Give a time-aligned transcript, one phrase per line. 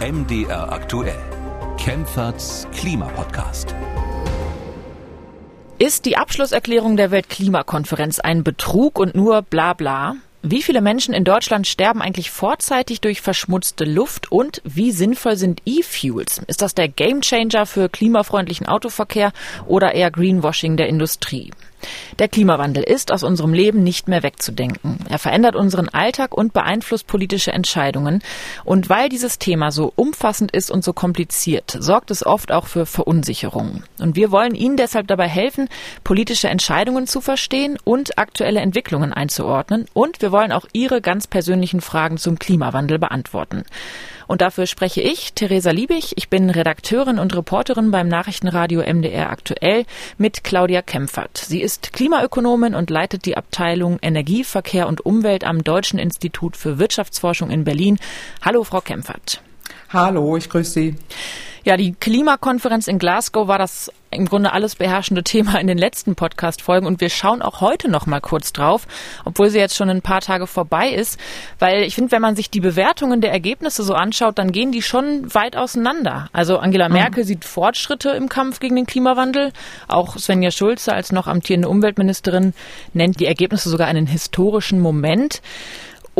[0.00, 1.18] MDR aktuell.
[1.76, 3.74] Kempferts Klimapodcast.
[5.78, 10.16] Ist die Abschlusserklärung der Weltklimakonferenz ein Betrug und nur bla bla?
[10.40, 15.60] Wie viele Menschen in Deutschland sterben eigentlich vorzeitig durch verschmutzte Luft und wie sinnvoll sind
[15.66, 16.40] E-Fuels?
[16.46, 19.32] Ist das der Gamechanger für klimafreundlichen Autoverkehr
[19.66, 21.50] oder eher Greenwashing der Industrie?
[22.18, 24.98] Der Klimawandel ist aus unserem Leben nicht mehr wegzudenken.
[25.08, 28.22] Er verändert unseren Alltag und beeinflusst politische Entscheidungen.
[28.64, 32.86] Und weil dieses Thema so umfassend ist und so kompliziert, sorgt es oft auch für
[32.86, 33.84] Verunsicherung.
[33.98, 35.68] Und wir wollen Ihnen deshalb dabei helfen,
[36.04, 39.86] politische Entscheidungen zu verstehen und aktuelle Entwicklungen einzuordnen.
[39.92, 43.64] Und wir wollen auch Ihre ganz persönlichen Fragen zum Klimawandel beantworten.
[44.30, 46.12] Und dafür spreche ich, Theresa Liebig.
[46.14, 49.86] Ich bin Redakteurin und Reporterin beim Nachrichtenradio MDR aktuell
[50.18, 51.36] mit Claudia Kempfert.
[51.36, 56.78] Sie ist Klimaökonomin und leitet die Abteilung Energie, Verkehr und Umwelt am Deutschen Institut für
[56.78, 57.98] Wirtschaftsforschung in Berlin.
[58.40, 59.42] Hallo, Frau Kempfert.
[59.92, 60.94] Hallo, ich grüße Sie.
[61.64, 66.14] Ja, die Klimakonferenz in Glasgow war das im Grunde alles beherrschende Thema in den letzten
[66.14, 68.86] Podcast-Folgen und wir schauen auch heute noch mal kurz drauf,
[69.24, 71.18] obwohl sie jetzt schon ein paar Tage vorbei ist,
[71.58, 74.82] weil ich finde, wenn man sich die Bewertungen der Ergebnisse so anschaut, dann gehen die
[74.82, 76.28] schon weit auseinander.
[76.32, 76.94] Also Angela mhm.
[76.94, 77.28] Merkel mhm.
[77.28, 79.52] sieht Fortschritte im Kampf gegen den Klimawandel,
[79.88, 82.54] auch Svenja Schulze als noch amtierende Umweltministerin
[82.94, 85.42] nennt die Ergebnisse sogar einen historischen Moment.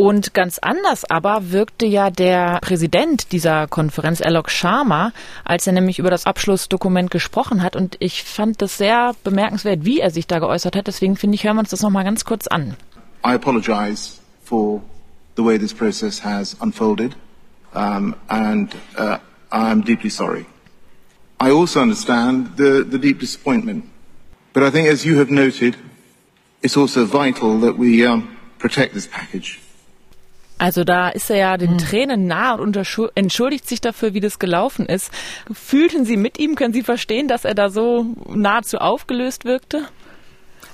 [0.01, 5.13] Und ganz anders aber wirkte ja der Präsident dieser Konferenz, Alok Sharma,
[5.45, 7.75] als er nämlich über das Abschlussdokument gesprochen hat.
[7.75, 10.87] Und ich fand das sehr bemerkenswert, wie er sich da geäußert hat.
[10.87, 12.75] Deswegen finde ich, hören wir uns das nochmal ganz kurz an.
[13.23, 14.81] I apologize for
[15.37, 17.15] the way this process has unfolded.
[17.75, 19.19] Um, and uh,
[19.51, 20.47] I'm deeply sorry.
[21.39, 23.85] I also understand the, the deep disappointment.
[24.53, 25.77] But I think, as you have noted,
[26.63, 29.59] it's also vital that we um, protect this package.
[30.61, 31.77] Also da ist er ja den hm.
[31.79, 32.77] Tränen nah und
[33.15, 35.11] entschuldigt sich dafür, wie das gelaufen ist.
[35.51, 36.53] Fühlten Sie mit ihm?
[36.53, 39.81] Können Sie verstehen, dass er da so nahezu aufgelöst wirkte?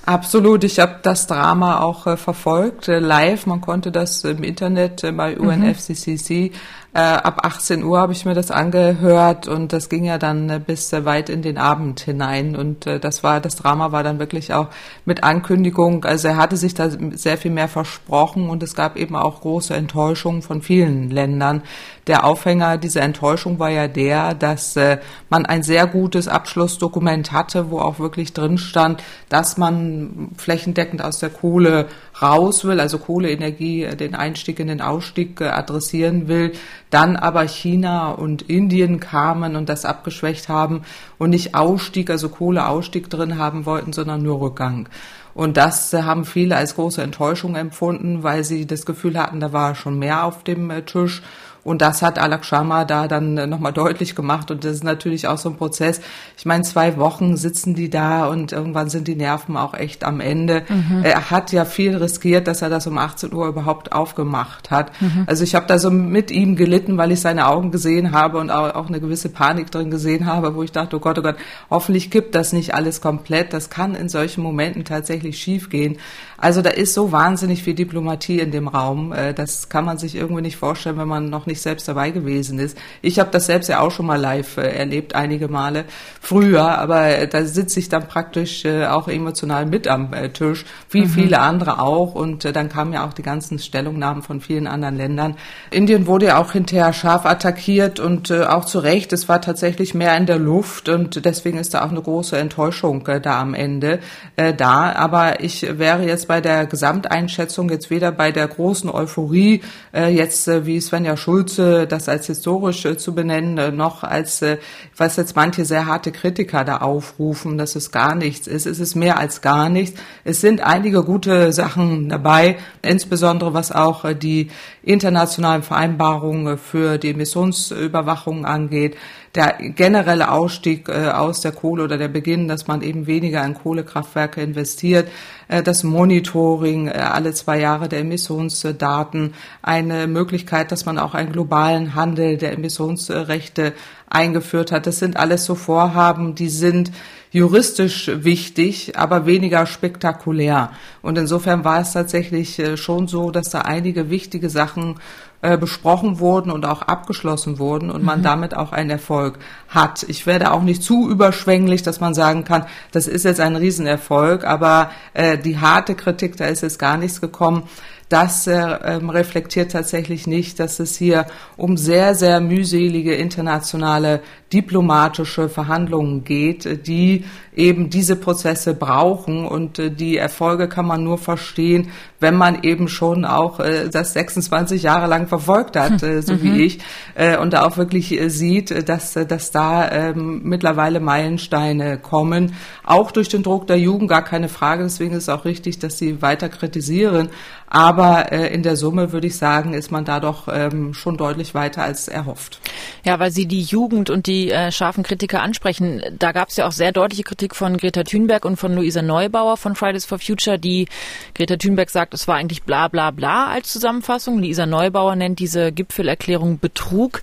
[0.04, 3.46] Absolut, ich habe das Drama auch äh, verfolgt, äh, live.
[3.46, 6.52] Man konnte das im Internet äh, bei UNFCCC
[6.94, 10.58] äh, ab 18 Uhr habe ich mir das angehört und das ging ja dann äh,
[10.58, 14.18] bis äh, weit in den Abend hinein und äh, das war das Drama war dann
[14.18, 14.68] wirklich auch
[15.04, 16.06] mit Ankündigung.
[16.06, 19.74] Also er hatte sich da sehr viel mehr versprochen und es gab eben auch große
[19.74, 21.62] Enttäuschungen von vielen Ländern.
[22.06, 24.96] Der Aufhänger dieser Enttäuschung war ja der, dass äh,
[25.28, 31.18] man ein sehr gutes Abschlussdokument hatte, wo auch wirklich drin stand, dass man flächendeckend aus
[31.18, 31.86] der Kohle
[32.20, 36.52] raus will, also Kohleenergie, äh, den Einstieg in den Ausstieg äh, adressieren will,
[36.90, 40.82] dann aber China und Indien kamen und das abgeschwächt haben
[41.18, 44.88] und nicht Ausstieg, also Kohleausstieg drin haben wollten, sondern nur Rückgang.
[45.34, 49.52] Und das äh, haben viele als große Enttäuschung empfunden, weil sie das Gefühl hatten, da
[49.52, 51.22] war schon mehr auf dem Tisch.
[51.64, 54.50] Und das hat Alak Sharma da dann äh, nochmal deutlich gemacht.
[54.50, 56.00] Und das ist natürlich auch so ein Prozess.
[56.36, 60.20] Ich meine, zwei Wochen sitzen die da und irgendwann sind die Nerven auch echt am
[60.20, 60.64] Ende.
[60.68, 61.02] Mhm.
[61.04, 64.92] Er hat ja viel riskiert, dass er das um 18 Uhr überhaupt aufgemacht hat.
[65.00, 65.24] Mhm.
[65.26, 68.50] Also ich habe da so mit ihm gelitten, weil ich seine Augen gesehen habe und
[68.50, 71.36] auch, auch eine gewisse Panik drin gesehen habe, wo ich dachte, oh Gott, oh Gott,
[71.70, 73.52] hoffentlich kippt das nicht alles komplett.
[73.52, 75.98] Das kann in solchen Momenten tatsächlich schiefgehen.
[76.36, 79.12] Also da ist so wahnsinnig viel Diplomatie in dem Raum.
[79.12, 82.60] Äh, das kann man sich irgendwie nicht vorstellen, wenn man noch nicht selbst dabei gewesen
[82.60, 82.78] ist.
[83.02, 85.84] Ich habe das selbst ja auch schon mal live äh, erlebt, einige Male
[86.20, 91.08] früher, aber äh, da sitze ich dann praktisch auch emotional mit am Tisch, wie mhm.
[91.08, 92.14] viele andere auch.
[92.14, 95.36] Und dann kamen ja auch die ganzen Stellungnahmen von vielen anderen Ländern.
[95.70, 99.12] Indien wurde ja auch hinterher scharf attackiert und auch zu Recht.
[99.12, 103.08] Es war tatsächlich mehr in der Luft und deswegen ist da auch eine große Enttäuschung
[103.22, 104.00] da am Ende
[104.36, 104.92] da.
[104.92, 109.62] Aber ich wäre jetzt bei der Gesamteinschätzung, jetzt weder bei der großen Euphorie,
[109.94, 114.58] äh, jetzt äh, wie Svenja Schulze das als historisch zu benennen, äh, noch als, äh,
[114.96, 118.66] was jetzt manche sehr harte Kritiker da aufrufen, dass es gar nichts ist.
[118.66, 120.00] Es ist mehr als gar nichts.
[120.24, 124.50] Es sind einige gute Sachen dabei, insbesondere was auch äh, die
[124.82, 128.96] internationalen Vereinbarungen für die Emissionsüberwachung angeht
[129.34, 133.54] der generelle Ausstieg äh, aus der Kohle oder der Beginn, dass man eben weniger in
[133.54, 135.08] Kohlekraftwerke investiert,
[135.48, 141.32] äh, das Monitoring äh, alle zwei Jahre der Emissionsdaten, eine Möglichkeit, dass man auch einen
[141.32, 143.74] globalen Handel der Emissionsrechte
[144.08, 144.86] eingeführt hat.
[144.86, 146.90] Das sind alles so Vorhaben, die sind
[147.30, 150.70] juristisch wichtig, aber weniger spektakulär.
[151.02, 154.94] Und insofern war es tatsächlich schon so, dass da einige wichtige Sachen
[155.40, 158.24] äh, besprochen wurden und auch abgeschlossen wurden und man mhm.
[158.24, 159.38] damit auch einen Erfolg
[159.68, 160.02] hat.
[160.08, 164.44] Ich werde auch nicht zu überschwänglich, dass man sagen kann, das ist jetzt ein Riesenerfolg,
[164.44, 167.64] aber äh, die harte Kritik, da ist jetzt gar nichts gekommen
[168.08, 171.26] das äh, ähm, reflektiert tatsächlich nicht, dass es hier
[171.56, 174.22] um sehr, sehr mühselige internationale
[174.52, 177.24] diplomatische Verhandlungen geht, die
[177.54, 181.90] eben diese Prozesse brauchen und äh, die Erfolge kann man nur verstehen,
[182.20, 186.42] wenn man eben schon auch äh, das 26 Jahre lang verfolgt hat, äh, so mhm.
[186.42, 186.78] wie ich,
[187.14, 192.54] äh, und da auch wirklich äh, sieht, dass, äh, dass da ähm, mittlerweile Meilensteine kommen,
[192.84, 194.84] auch durch den Druck der Jugend, gar keine Frage.
[194.84, 197.28] Deswegen ist es auch richtig, dass sie weiter kritisieren.
[197.70, 201.54] Aber äh, in der Summe würde ich sagen, ist man da doch ähm, schon deutlich
[201.54, 202.60] weiter als erhofft.
[203.04, 206.02] Ja, weil Sie die Jugend und die äh, scharfen Kritiker ansprechen.
[206.18, 209.56] Da gab es ja auch sehr deutliche Kritik von Greta Thunberg und von Luisa Neubauer
[209.56, 210.88] von Fridays for Future, die
[211.34, 214.38] Greta Thunberg sagt, es war eigentlich bla bla bla als Zusammenfassung.
[214.38, 217.22] Luisa Neubauer nennt diese Gipfelerklärung Betrug.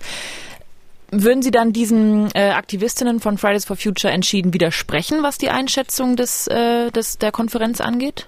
[1.10, 6.16] Würden Sie dann diesen äh, Aktivistinnen von Fridays for Future entschieden widersprechen, was die Einschätzung
[6.16, 8.26] des, äh, des, der Konferenz angeht?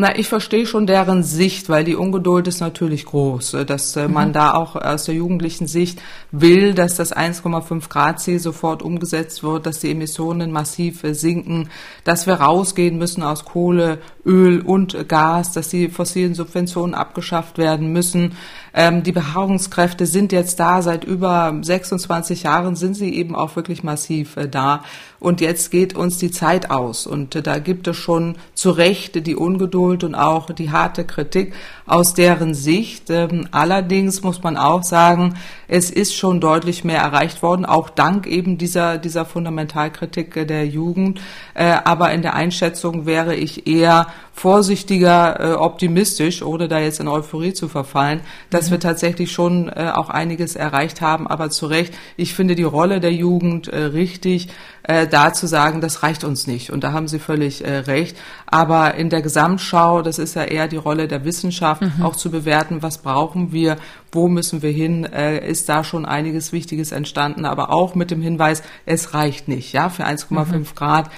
[0.00, 4.06] Na, ich verstehe schon deren Sicht, weil die Ungeduld ist natürlich groß, äh, dass äh,
[4.06, 4.32] man mhm.
[4.32, 6.00] da auch aus der jugendlichen Sicht
[6.30, 11.68] will, dass das 1,5 Grad Ziel sofort umgesetzt wird, dass die Emissionen massiv äh, sinken,
[12.04, 17.92] dass wir rausgehen müssen aus Kohle, Öl und Gas, dass die fossilen Subventionen abgeschafft werden
[17.92, 18.36] müssen.
[18.74, 23.82] Ähm, die Beharrungskräfte sind jetzt da, seit über 26 Jahren sind sie eben auch wirklich
[23.82, 24.82] massiv äh, da.
[25.20, 27.06] Und jetzt geht uns die Zeit aus.
[27.06, 31.54] Und äh, da gibt es schon zu Recht die Ungeduld und auch die harte Kritik
[31.88, 33.10] aus deren Sicht.
[33.10, 35.34] Ähm, allerdings muss man auch sagen,
[35.70, 40.66] es ist schon deutlich mehr erreicht worden, auch dank eben dieser, dieser Fundamentalkritik äh, der
[40.66, 41.20] Jugend.
[41.52, 47.08] Äh, aber in der Einschätzung wäre ich eher vorsichtiger äh, optimistisch, ohne da jetzt in
[47.08, 48.72] Euphorie zu verfallen, dass mhm.
[48.72, 51.26] wir tatsächlich schon auch einiges erreicht haben.
[51.26, 54.48] Aber zu Recht, ich finde die Rolle der Jugend richtig,
[54.84, 56.70] da zu sagen, das reicht uns nicht.
[56.70, 58.16] Und da haben Sie völlig recht.
[58.46, 62.02] Aber in der Gesamtschau, das ist ja eher die Rolle der Wissenschaft, mhm.
[62.02, 63.76] auch zu bewerten, was brauchen wir,
[64.12, 68.22] wo müssen wir hin, äh, ist da schon einiges Wichtiges entstanden, aber auch mit dem
[68.22, 69.72] Hinweis, es reicht nicht.
[69.72, 70.64] Ja, für 1,5 mhm.
[70.74, 71.10] Grad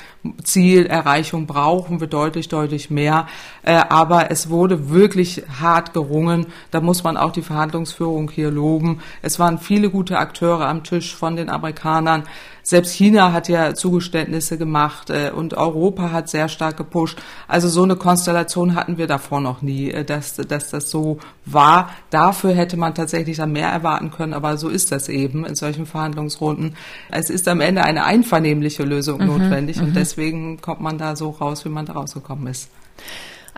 [0.42, 3.26] Zielerreichung brauchen wir deutlich, deutlich mehr.
[3.62, 6.46] Äh, aber es wurde wirklich hart gerungen.
[6.70, 9.00] Da muss man auch die Verhandlungsführung hier loben.
[9.22, 12.24] Es waren viele gute Akteure am Tisch von den Amerikanern.
[12.70, 17.18] Selbst China hat ja Zugeständnisse gemacht äh, und Europa hat sehr stark gepusht.
[17.48, 21.90] Also so eine Konstellation hatten wir davor noch nie, äh, dass, dass das so war.
[22.10, 25.84] Dafür hätte man tatsächlich dann mehr erwarten können, aber so ist das eben in solchen
[25.84, 26.76] Verhandlungsrunden.
[27.10, 29.94] Es ist am Ende eine einvernehmliche Lösung mhm, notwendig und mhm.
[29.94, 32.70] deswegen kommt man da so raus, wie man da rausgekommen ist.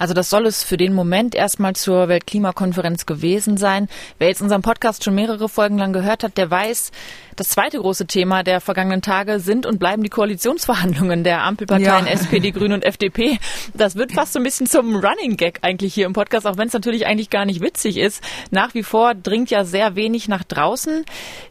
[0.02, 3.86] Also das soll es für den Moment erstmal zur Weltklimakonferenz gewesen sein.
[4.18, 6.90] Wer jetzt unseren Podcast schon mehrere Folgen lang gehört hat, der weiß,
[7.36, 12.12] das zweite große Thema der vergangenen Tage sind und bleiben die Koalitionsverhandlungen der Ampelparteien ja.
[12.14, 13.38] SPD, Grüne und FDP.
[13.74, 16.66] Das wird fast so ein bisschen zum Running Gag eigentlich hier im Podcast, auch wenn
[16.66, 18.24] es natürlich eigentlich gar nicht witzig ist.
[18.50, 21.04] Nach wie vor dringt ja sehr wenig nach draußen.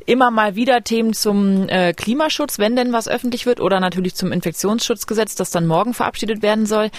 [0.05, 4.33] Immer mal wieder Themen zum äh, Klimaschutz, wenn denn was öffentlich wird, oder natürlich zum
[4.33, 6.91] Infektionsschutzgesetz, das dann morgen verabschiedet werden soll.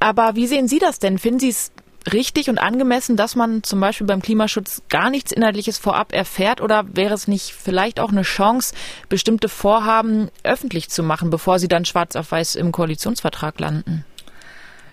[0.00, 1.18] Aber wie sehen Sie das denn?
[1.18, 1.70] Finden Sie es
[2.12, 6.60] richtig und angemessen, dass man zum Beispiel beim Klimaschutz gar nichts Inhaltliches vorab erfährt?
[6.60, 8.74] Oder wäre es nicht vielleicht auch eine Chance,
[9.08, 14.04] bestimmte Vorhaben öffentlich zu machen, bevor sie dann schwarz auf weiß im Koalitionsvertrag landen?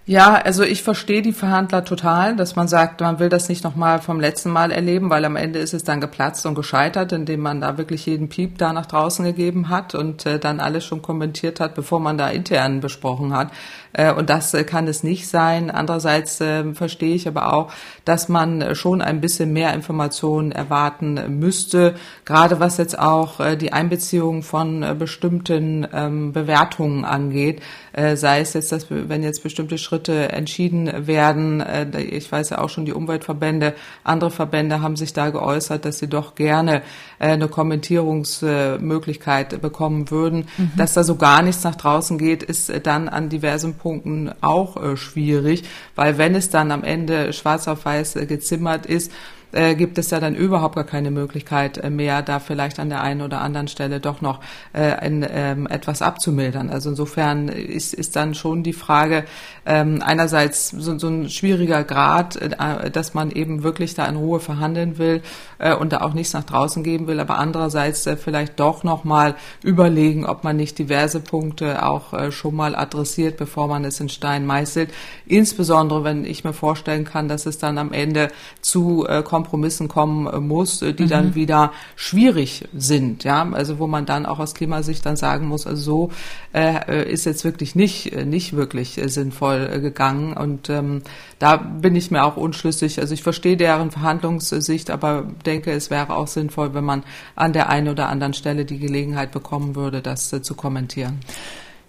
[0.10, 4.00] Ja, also ich verstehe die Verhandler total, dass man sagt, man will das nicht nochmal
[4.00, 7.60] vom letzten Mal erleben, weil am Ende ist es dann geplatzt und gescheitert, indem man
[7.60, 11.60] da wirklich jeden Piep da nach draußen gegeben hat und äh, dann alles schon kommentiert
[11.60, 13.52] hat, bevor man da intern besprochen hat.
[13.92, 15.70] Äh, und das äh, kann es nicht sein.
[15.70, 17.74] Andererseits äh, verstehe ich aber auch,
[18.06, 23.74] dass man schon ein bisschen mehr Informationen erwarten müsste, gerade was jetzt auch äh, die
[23.74, 29.80] Einbeziehung von äh, bestimmten ähm, Bewertungen angeht, äh, sei es jetzt, dass wenn jetzt bestimmte
[29.80, 31.62] Schritte entschieden werden.
[31.62, 33.74] Äh, ich weiß ja auch schon, die Umweltverbände,
[34.04, 36.84] andere Verbände haben sich da geäußert, dass sie doch gerne
[37.18, 40.48] äh, eine Kommentierungsmöglichkeit bekommen würden.
[40.58, 40.74] Mhm.
[40.78, 44.96] Dass da so gar nichts nach draußen geht, ist dann an diversen Punkten auch äh,
[44.96, 45.64] schwierig,
[45.96, 49.12] weil wenn es dann am Ende schwarz auf weiß gezimmert ist,
[49.52, 53.02] äh, gibt es ja dann überhaupt gar keine Möglichkeit äh, mehr, da vielleicht an der
[53.02, 54.40] einen oder anderen Stelle doch noch
[54.74, 56.70] äh, in, ähm, etwas abzumildern.
[56.70, 59.26] Also insofern ist, ist dann schon die Frage
[59.66, 64.40] ähm, einerseits so, so ein schwieriger Grad, äh, dass man eben wirklich da in Ruhe
[64.40, 65.22] verhandeln will
[65.60, 69.04] äh, und da auch nichts nach draußen geben will, aber andererseits äh, vielleicht doch noch
[69.04, 74.00] mal überlegen, ob man nicht diverse Punkte auch äh, schon mal adressiert, bevor man es
[74.00, 74.92] in Stein meißelt.
[75.26, 78.30] Insbesondere, wenn ich mir vorstellen kann, dass es dann am Ende
[78.62, 81.10] zu äh, Kompromissen kommen muss, die mhm.
[81.10, 83.24] dann wieder schwierig sind.
[83.24, 86.12] Ja, also wo man dann auch aus Klimasicht dann sagen muss, also so
[86.56, 90.34] äh, ist jetzt wirklich nicht nicht wirklich sinnvoll gegangen.
[90.34, 91.04] Und ähm,
[91.38, 93.00] da bin ich mir auch unschlüssig.
[93.00, 97.04] Also ich verstehe deren Verhandlungssicht, aber denke, es wäre auch sinnvoll, wenn man
[97.36, 101.20] an der einen oder anderen Stelle die Gelegenheit bekommen würde, das äh, zu kommentieren.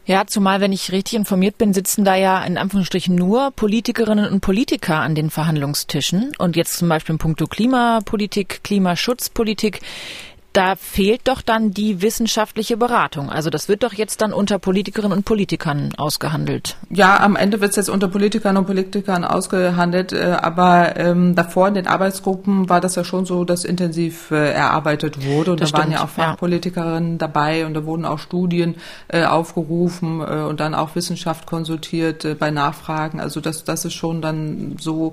[0.09, 4.41] Ja, zumal, wenn ich richtig informiert bin, sitzen da ja in Anführungsstrichen nur Politikerinnen und
[4.41, 6.33] Politiker an den Verhandlungstischen.
[6.39, 9.81] Und jetzt zum Beispiel in puncto Klimapolitik, Klimaschutzpolitik
[10.53, 13.31] da fehlt doch dann die wissenschaftliche Beratung.
[13.31, 16.77] Also das wird doch jetzt dann unter Politikerinnen und Politikern ausgehandelt.
[16.91, 21.69] Ja, am Ende wird es jetzt unter Politikern und Politikern ausgehandelt, äh, aber ähm, davor
[21.69, 25.71] in den Arbeitsgruppen war das ja schon so, dass intensiv äh, erarbeitet wurde und das
[25.71, 27.19] da stimmt, waren ja auch Fachpolitikerinnen ja.
[27.19, 28.77] dabei und da wurden auch Studien
[29.09, 33.21] äh, aufgerufen äh, und dann auch Wissenschaft konsultiert äh, bei Nachfragen.
[33.21, 35.13] Also das, das ist schon dann so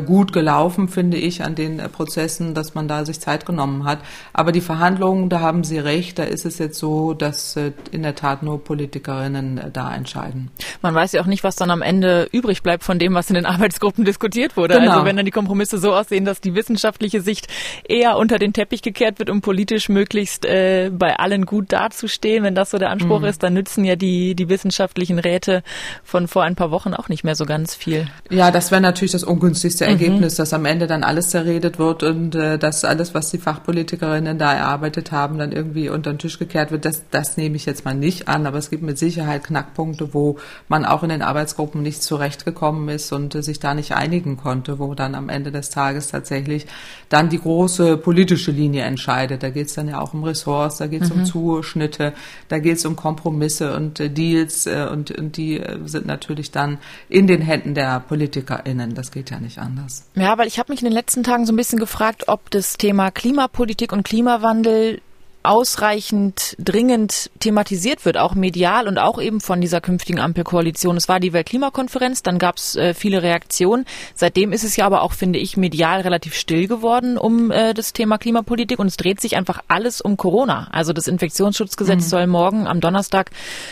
[0.00, 3.98] gut gelaufen, finde ich, an den Prozessen, dass man da sich Zeit genommen hat.
[4.32, 8.02] Aber die Verhandlungen, da haben Sie recht, da ist es jetzt so, dass äh, in
[8.02, 10.50] der Tat nur Politikerinnen äh, da entscheiden.
[10.80, 13.34] Man weiß ja auch nicht, was dann am Ende übrig bleibt von dem, was in
[13.34, 14.74] den Arbeitsgruppen diskutiert wurde.
[14.74, 14.92] Genau.
[14.92, 17.48] Also wenn dann die Kompromisse so aussehen, dass die wissenschaftliche Sicht
[17.88, 22.54] eher unter den Teppich gekehrt wird, um politisch möglichst äh, bei allen gut dazustehen, wenn
[22.54, 23.26] das so der Anspruch mhm.
[23.26, 25.62] ist, dann nützen ja die, die wissenschaftlichen Räte
[26.04, 28.06] von vor ein paar Wochen auch nicht mehr so ganz viel.
[28.30, 29.92] Ja, das wäre natürlich das ungünstigste mhm.
[29.92, 34.38] Ergebnis, dass am Ende dann alles zerredet wird und äh, dass alles, was die Fachpolitikerinnen
[34.38, 36.84] da erarbeitet haben, dann irgendwie unter den Tisch gekehrt wird.
[36.84, 40.38] Das, das nehme ich jetzt mal nicht an, aber es gibt mit Sicherheit Knackpunkte, wo
[40.68, 44.78] man auch in den Arbeitsgruppen nicht zurechtgekommen ist und äh, sich da nicht einigen konnte,
[44.78, 46.66] wo dann am Ende des Tages tatsächlich
[47.08, 49.42] dann die große politische Linie entscheidet.
[49.42, 51.20] Da geht es dann ja auch um Ressorts, da geht es mhm.
[51.20, 52.12] um Zuschnitte,
[52.48, 56.50] da geht es um Kompromisse und äh, Deals äh, und, und die äh, sind natürlich
[56.50, 58.94] dann in den Händen der PolitikerInnen.
[58.94, 60.04] Das geht ja nicht anders.
[60.14, 62.76] Ja, weil ich habe mich in den letzten Tagen so ein bisschen gefragt, ob das
[62.76, 65.00] Thema Klimapolitik und Klimawandel Klimawandel
[65.42, 70.96] ausreichend dringend thematisiert wird, auch medial und auch eben von dieser künftigen Ampelkoalition.
[70.96, 73.84] Es war die Weltklimakonferenz, dann gab es äh, viele Reaktionen.
[74.14, 77.92] Seitdem ist es ja aber auch, finde ich, medial relativ still geworden um äh, das
[77.92, 80.68] Thema Klimapolitik und es dreht sich einfach alles um Corona.
[80.72, 82.08] Also das Infektionsschutzgesetz mhm.
[82.08, 83.30] soll morgen am Donnerstag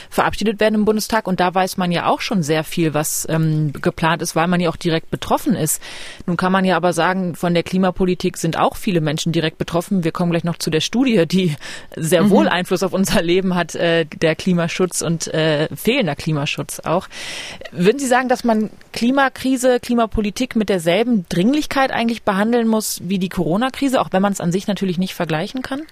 [0.08, 3.72] verabschiedet werden im Bundestag und da weiß man ja auch schon sehr viel, was ähm,
[3.72, 5.80] geplant ist, weil man ja auch direkt betroffen ist.
[6.26, 10.04] Nun kann man ja aber sagen, von der Klimapolitik sind auch viele Menschen direkt betroffen.
[10.04, 11.56] Wir kommen gleich noch zu der Studie, die
[11.96, 12.30] sehr mhm.
[12.30, 17.08] wohl Einfluss auf unser Leben hat, äh, der Klimaschutz und äh, fehlender Klimaschutz auch.
[17.72, 23.28] Würden Sie sagen, dass man Klimakrise, Klimapolitik mit derselben Dringlichkeit eigentlich behandeln muss wie die
[23.28, 25.82] Corona-Krise, auch wenn man es an sich natürlich nicht vergleichen kann?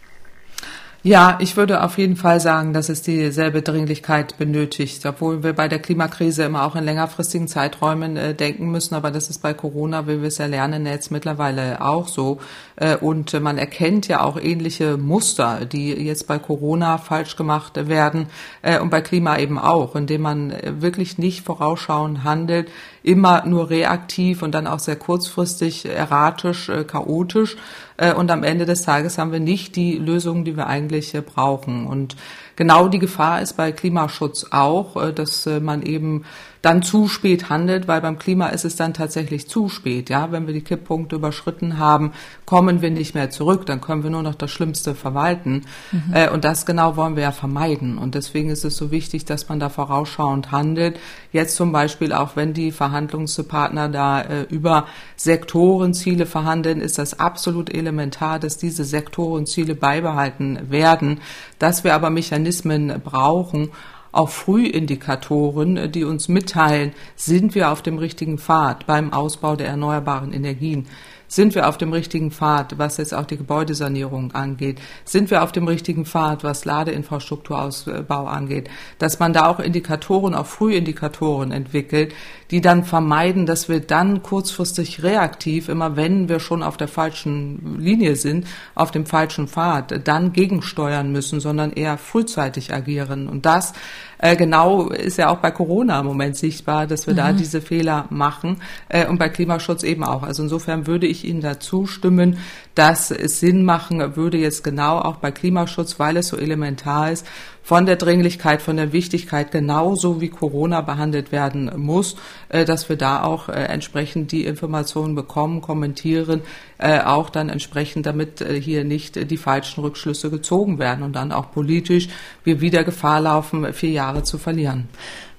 [1.05, 5.69] Ja, ich würde auf jeden Fall sagen, dass es dieselbe Dringlichkeit benötigt, obwohl wir bei
[5.69, 8.97] der Klimakrise immer auch in längerfristigen Zeiträumen äh, denken müssen.
[8.97, 12.41] Aber das ist bei Corona, wie wir es ja lernen, jetzt mittlerweile auch so.
[12.75, 18.27] Äh, und man erkennt ja auch ähnliche Muster, die jetzt bei Corona falsch gemacht werden
[18.63, 22.73] äh, und bei Klima eben auch, indem man wirklich nicht vorausschauend handelt,
[23.09, 27.57] immer nur reaktiv und dann auch sehr kurzfristig, erratisch, äh, chaotisch.
[27.97, 31.23] Äh, und am Ende des Tages haben wir nicht die Lösungen, die wir eigentlich äh,
[31.23, 31.87] brauchen.
[31.87, 32.17] Und
[32.55, 36.25] genau die Gefahr ist bei Klimaschutz auch, dass man eben
[36.63, 40.11] dann zu spät handelt, weil beim Klima ist es dann tatsächlich zu spät.
[40.11, 42.13] Ja, wenn wir die Kipppunkte überschritten haben,
[42.47, 45.65] kommen wir nicht mehr zurück, dann können wir nur noch das Schlimmste verwalten.
[45.93, 46.13] Mhm.
[46.13, 47.99] Äh, und das genau wollen wir ja vermeiden.
[47.99, 50.99] Und deswegen ist es so wichtig, dass man da vorausschauend handelt.
[51.33, 54.87] Jetzt zum Beispiel auch, wenn die Verhandlungspartner da äh, über
[55.17, 61.21] Sektorenziele verhandeln, ist das absolut elementar, dass diese Sektorenziele beibehalten werden,
[61.59, 63.71] dass wir aber Mechanismen brauchen,
[64.19, 69.69] auch Frühindikatoren, äh, die uns mitteilen, sind wir auf dem richtigen Pfad beim Ausbau der
[69.69, 70.87] erneuerbaren Energien.
[71.31, 74.81] Sind wir auf dem richtigen Pfad, was jetzt auch die Gebäudesanierung angeht?
[75.05, 78.71] Sind wir auf dem richtigen Pfad, was Ladeinfrastrukturausbau angeht?
[78.99, 82.15] Dass man da auch Indikatoren, auch Frühindikatoren entwickelt,
[82.51, 87.79] die dann vermeiden, dass wir dann kurzfristig reaktiv, immer wenn wir schon auf der falschen
[87.79, 93.29] Linie sind, auf dem falschen Pfad, dann gegensteuern müssen, sondern eher frühzeitig agieren.
[93.29, 93.75] Und das
[94.19, 97.19] äh, genau ist ja auch bei Corona im Moment sichtbar, dass wir mhm.
[97.19, 100.23] da diese Fehler machen äh, und bei Klimaschutz eben auch.
[100.23, 102.39] Also insofern würde ich Ihnen dazu stimmen,
[102.75, 107.27] dass es Sinn machen würde jetzt genau auch bei Klimaschutz, weil es so elementar ist,
[107.69, 112.17] von der Dringlichkeit, von der Wichtigkeit, genauso wie Corona behandelt werden muss,
[112.49, 116.41] äh, dass wir da auch äh, entsprechend die Informationen bekommen, kommentieren,
[116.79, 121.53] äh, auch dann entsprechend, damit hier nicht die falschen Rückschlüsse gezogen werden und dann auch
[121.53, 122.09] politisch
[122.43, 124.89] wir wieder Gefahr laufen, vier Jahre zu verlieren.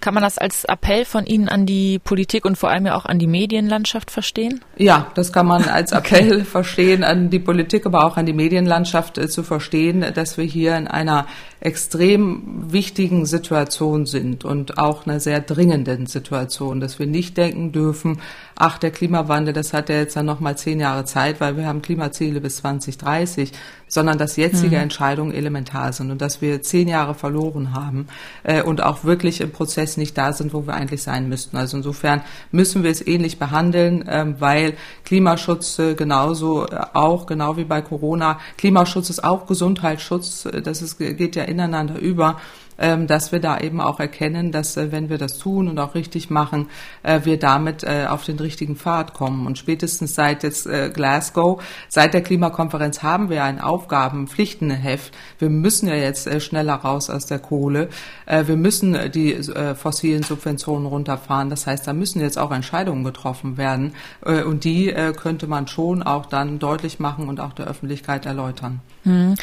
[0.01, 3.05] Kann man das als Appell von Ihnen an die Politik und vor allem ja auch
[3.05, 4.61] an die Medienlandschaft verstehen?
[4.77, 6.43] Ja, das kann man als Appell okay.
[6.45, 10.77] verstehen, an die Politik, aber auch an die Medienlandschaft äh, zu verstehen, dass wir hier
[10.77, 11.27] in einer
[11.59, 18.21] extrem wichtigen Situation sind und auch einer sehr dringenden Situation, dass wir nicht denken dürfen,
[18.55, 21.65] ach, der Klimawandel, das hat ja jetzt dann noch mal zehn Jahre Zeit, weil wir
[21.65, 23.51] haben Klimaziele bis 2030,
[23.89, 24.83] sondern dass jetzige mhm.
[24.83, 28.07] Entscheidungen elementar sind und dass wir zehn Jahre verloren haben
[28.43, 31.57] äh, und auch wirklich im Prozess nicht da sind, wo wir eigentlich sein müssten.
[31.57, 37.57] Also insofern müssen wir es ähnlich behandeln, äh, weil Klimaschutz äh, genauso äh, auch, genau
[37.57, 42.39] wie bei Corona, Klimaschutz ist auch Gesundheitsschutz, äh, das ist, geht ja ineinander über.
[42.81, 45.95] Ähm, dass wir da eben auch erkennen, dass äh, wenn wir das tun und auch
[45.95, 46.69] richtig machen,
[47.03, 49.45] äh, wir damit äh, auf den richtigen Pfad kommen.
[49.45, 55.13] Und spätestens seit jetzt Glasgow, seit der Klimakonferenz haben wir ein Aufgabenpflichtenheft.
[55.39, 57.89] Wir müssen ja jetzt schneller raus aus der Kohle.
[58.25, 59.37] Wir müssen die
[59.75, 61.49] fossilen Subventionen runterfahren.
[61.49, 63.93] Das heißt, da müssen jetzt auch Entscheidungen getroffen werden.
[64.21, 68.81] Und die könnte man schon auch dann deutlich machen und auch der Öffentlichkeit erläutern.
[69.03, 69.35] Hm.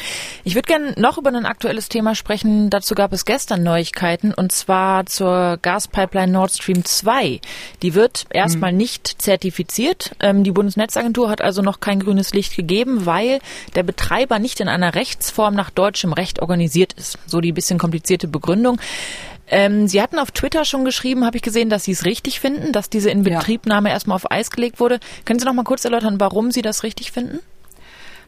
[0.43, 2.69] Ich würde gerne noch über ein aktuelles Thema sprechen.
[2.69, 7.39] Dazu gab es gestern Neuigkeiten und zwar zur Gaspipeline Nord Stream 2.
[7.83, 8.77] Die wird erstmal hm.
[8.77, 10.15] nicht zertifiziert.
[10.19, 13.39] Ähm, die Bundesnetzagentur hat also noch kein grünes Licht gegeben, weil
[13.75, 17.19] der Betreiber nicht in einer Rechtsform nach deutschem Recht organisiert ist.
[17.27, 18.79] So die bisschen komplizierte Begründung.
[19.49, 22.71] Ähm, Sie hatten auf Twitter schon geschrieben, habe ich gesehen, dass Sie es richtig finden,
[22.71, 23.93] dass diese Inbetriebnahme ja.
[23.93, 24.99] erstmal auf Eis gelegt wurde.
[25.25, 27.39] Können Sie noch mal kurz erläutern, warum Sie das richtig finden?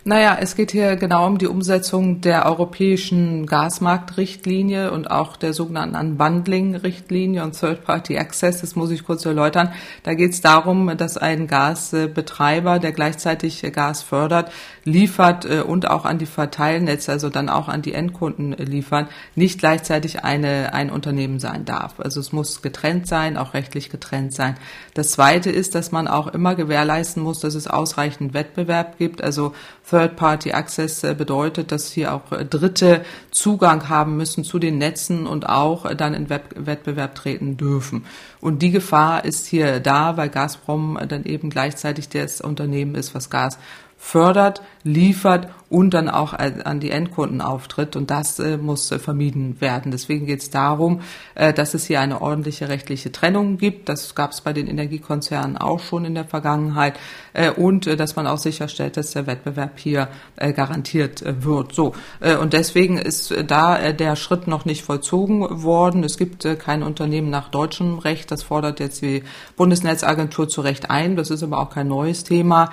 [0.06, 5.98] Naja, es geht hier genau um die Umsetzung der europäischen Gasmarktrichtlinie und auch der sogenannten
[5.98, 8.62] Unbundling-Richtlinie und Third-Party Access.
[8.62, 9.74] Das muss ich kurz erläutern.
[10.04, 14.52] Da geht es darum, dass ein Gasbetreiber, der gleichzeitig Gas fördert,
[14.84, 19.60] liefert äh, und auch an die Verteilnetze, also dann auch an die Endkunden liefern, nicht
[19.60, 22.00] gleichzeitig eine, ein Unternehmen sein darf.
[22.00, 24.56] Also es muss getrennt sein, auch rechtlich getrennt sein.
[24.94, 29.24] Das Zweite ist, dass man auch immer gewährleisten muss, dass es ausreichend Wettbewerb gibt.
[29.24, 29.54] Also
[29.90, 35.48] Third-Party-Access äh, bedeutet, dass hier auch äh, Dritte Zugang haben müssen zu den Netzen und
[35.48, 38.06] auch dann in Wettbewerb treten dürfen.
[38.42, 43.30] Und die Gefahr ist hier da, weil Gazprom dann eben gleichzeitig das Unternehmen ist, was
[43.30, 43.58] Gas
[44.00, 47.96] fördert, liefert und dann auch an die Endkunden auftritt.
[47.96, 49.92] Und das äh, muss äh, vermieden werden.
[49.92, 51.02] Deswegen geht es darum,
[51.36, 53.88] äh, dass es hier eine ordentliche rechtliche Trennung gibt.
[53.88, 57.00] Das gab es bei den Energiekonzernen auch schon in der Vergangenheit.
[57.34, 61.74] Äh, und äh, dass man auch sicherstellt, dass der Wettbewerb hier äh, garantiert wird.
[61.74, 61.94] So.
[62.42, 66.04] und deswegen ist da der Schritt noch nicht vollzogen worden.
[66.04, 68.32] Es gibt kein Unternehmen nach deutschem Recht.
[68.32, 69.24] Das fordert jetzt die
[69.56, 71.16] Bundesnetzagentur zu Recht ein.
[71.16, 72.72] Das ist aber auch kein neues Thema.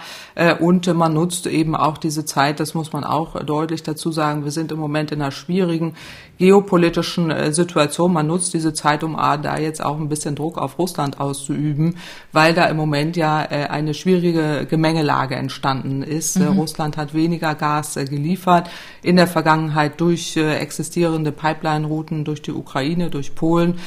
[0.61, 4.51] und man nutzt eben auch diese Zeit, das muss man auch deutlich dazu sagen, wir
[4.51, 5.95] sind im Moment in einer schwierigen
[6.39, 8.13] geopolitischen äh, Situation.
[8.13, 11.97] Man nutzt diese Zeit, um da jetzt auch ein bisschen Druck auf Russland auszuüben,
[12.33, 16.39] weil da im Moment ja äh, eine schwierige Gemengelage entstanden ist.
[16.39, 16.59] Mhm.
[16.59, 18.69] Russland hat weniger Gas äh, geliefert
[19.07, 23.79] in der Vergangenheit durch existierende Pipeline-Routen durch die Ukraine, durch Polen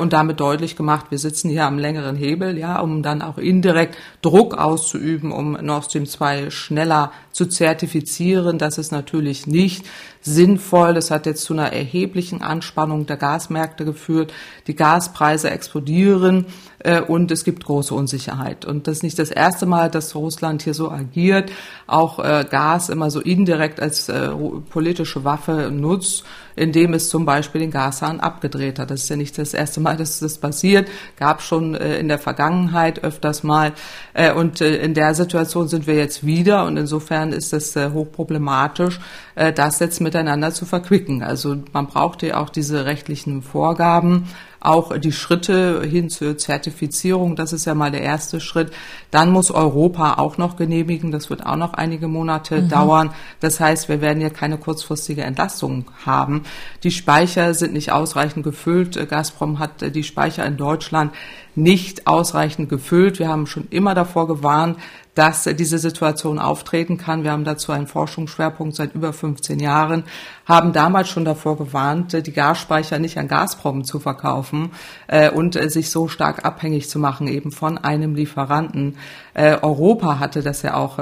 [0.00, 3.96] und damit deutlich gemacht, wir sitzen hier am längeren Hebel, ja, um dann auch indirekt
[4.22, 8.58] Druck auszuüben, um Nord Stream 2 schneller zu zertifizieren.
[8.58, 9.86] Das ist natürlich nicht
[10.26, 10.92] sinnvoll.
[10.92, 14.32] Das hat jetzt zu einer erheblichen Anspannung der Gasmärkte geführt.
[14.66, 16.46] Die Gaspreise explodieren
[16.80, 18.64] äh, und es gibt große Unsicherheit.
[18.64, 21.50] Und das ist nicht das erste Mal, dass Russland hier so agiert,
[21.86, 24.28] auch äh, Gas immer so indirekt als äh,
[24.68, 26.24] politische Waffe nutzt,
[26.56, 28.90] indem es zum Beispiel den Gashahn abgedreht hat.
[28.90, 32.18] Das ist ja nicht das erste Mal, dass das passiert, gab schon äh, in der
[32.18, 33.72] Vergangenheit öfters mal.
[34.14, 37.90] Äh, und äh, in der Situation sind wir jetzt wieder und insofern ist es äh,
[37.90, 38.98] hochproblematisch,
[39.34, 41.22] äh, das jetzt miteinander zu verquicken.
[41.22, 44.28] Also man braucht ja auch diese rechtlichen Vorgaben
[44.66, 48.72] auch die Schritte hin zur Zertifizierung, das ist ja mal der erste Schritt.
[49.10, 52.68] Dann muss Europa auch noch genehmigen, das wird auch noch einige Monate mhm.
[52.68, 53.10] dauern.
[53.40, 56.42] Das heißt, wir werden ja keine kurzfristige Entlastung haben.
[56.82, 59.08] Die Speicher sind nicht ausreichend gefüllt.
[59.08, 61.12] Gazprom hat die Speicher in Deutschland
[61.56, 63.18] nicht ausreichend gefüllt.
[63.18, 64.78] Wir haben schon immer davor gewarnt,
[65.14, 67.24] dass diese Situation auftreten kann.
[67.24, 70.04] Wir haben dazu einen Forschungsschwerpunkt seit über 15 Jahren,
[70.44, 74.70] haben damals schon davor gewarnt, die Gasspeicher nicht an Gazprom zu verkaufen kaufen
[75.06, 78.96] äh, und äh, sich so stark abhängig zu machen eben von einem Lieferanten.
[79.34, 80.96] Äh, Europa hatte das ja auch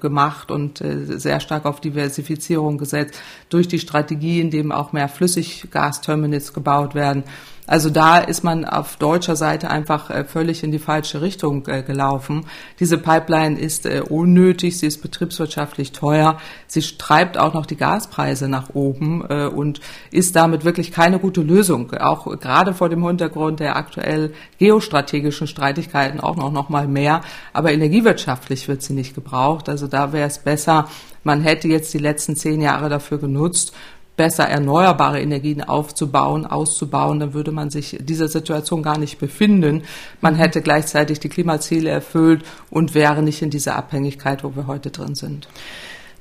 [0.00, 6.52] gemacht und sehr stark auf Diversifizierung gesetzt durch die Strategie, in dem auch mehr Flüssiggasterminals
[6.52, 7.24] gebaut werden.
[7.68, 11.82] Also da ist man auf deutscher Seite einfach äh, völlig in die falsche Richtung äh,
[11.82, 12.46] gelaufen.
[12.80, 18.48] Diese Pipeline ist äh, unnötig, sie ist betriebswirtschaftlich teuer, sie treibt auch noch die Gaspreise
[18.48, 21.92] nach oben und ist damit wirklich keine gute Lösung.
[21.92, 27.20] Auch gerade vor dem Hintergrund der aktuell geostrategischen Streitigkeiten auch noch, noch mal mehr.
[27.52, 29.68] Aber energiewirtschaftlich wird sie nicht gebraucht.
[29.68, 30.88] Also da wäre es besser,
[31.24, 33.74] man hätte jetzt die letzten zehn Jahre dafür genutzt,
[34.18, 39.84] besser erneuerbare Energien aufzubauen, auszubauen, dann würde man sich dieser Situation gar nicht befinden.
[40.20, 40.38] Man mhm.
[40.38, 45.14] hätte gleichzeitig die Klimaziele erfüllt und wäre nicht in dieser Abhängigkeit, wo wir heute drin
[45.14, 45.48] sind.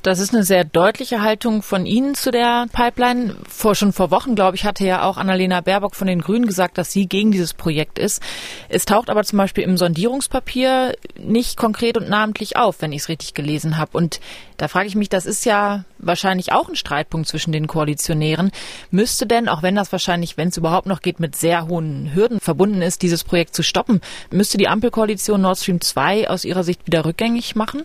[0.07, 3.35] Das ist eine sehr deutliche Haltung von Ihnen zu der Pipeline.
[3.45, 6.77] Vor, schon vor Wochen, glaube ich, hatte ja auch Annalena Baerbock von den Grünen gesagt,
[6.77, 8.21] dass sie gegen dieses Projekt ist.
[8.69, 13.09] Es taucht aber zum Beispiel im Sondierungspapier nicht konkret und namentlich auf, wenn ich es
[13.09, 13.97] richtig gelesen habe.
[13.97, 14.21] Und
[14.55, 18.51] da frage ich mich, das ist ja wahrscheinlich auch ein Streitpunkt zwischen den Koalitionären.
[18.91, 22.39] Müsste denn, auch wenn das wahrscheinlich, wenn es überhaupt noch geht, mit sehr hohen Hürden
[22.39, 23.99] verbunden ist, dieses Projekt zu stoppen,
[24.31, 27.83] müsste die Ampelkoalition Nord Stream 2 aus Ihrer Sicht wieder rückgängig machen?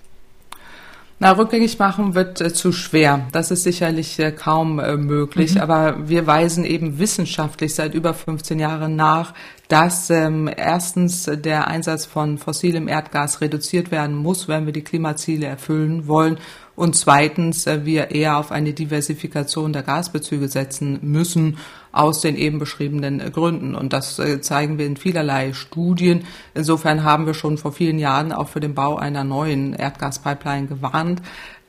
[1.22, 3.28] Na, rückgängig machen wird äh, zu schwer.
[3.30, 5.54] Das ist sicherlich äh, kaum äh, möglich.
[5.54, 5.60] Mhm.
[5.60, 9.32] Aber wir weisen eben wissenschaftlich seit über 15 Jahren nach,
[9.68, 15.46] dass ähm, erstens der Einsatz von fossilem Erdgas reduziert werden muss, wenn wir die Klimaziele
[15.46, 16.38] erfüllen wollen
[16.74, 21.56] und zweitens äh, wir eher auf eine Diversifikation der Gasbezüge setzen müssen
[21.92, 23.74] aus den eben beschriebenen äh, Gründen.
[23.74, 26.24] Und das äh, zeigen wir in vielerlei Studien.
[26.54, 31.22] Insofern haben wir schon vor vielen Jahren auch für den Bau einer neuen Erdgaspipeline gewarnt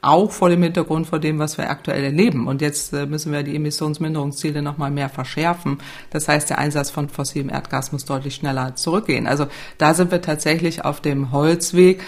[0.03, 2.47] auch vor dem Hintergrund vor dem, was wir aktuell erleben.
[2.47, 5.77] Und jetzt müssen wir die Emissionsminderungsziele noch mal mehr verschärfen.
[6.09, 9.27] Das heißt, der Einsatz von fossilem Erdgas muss deutlich schneller zurückgehen.
[9.27, 12.03] Also da sind wir tatsächlich auf dem Holzweg.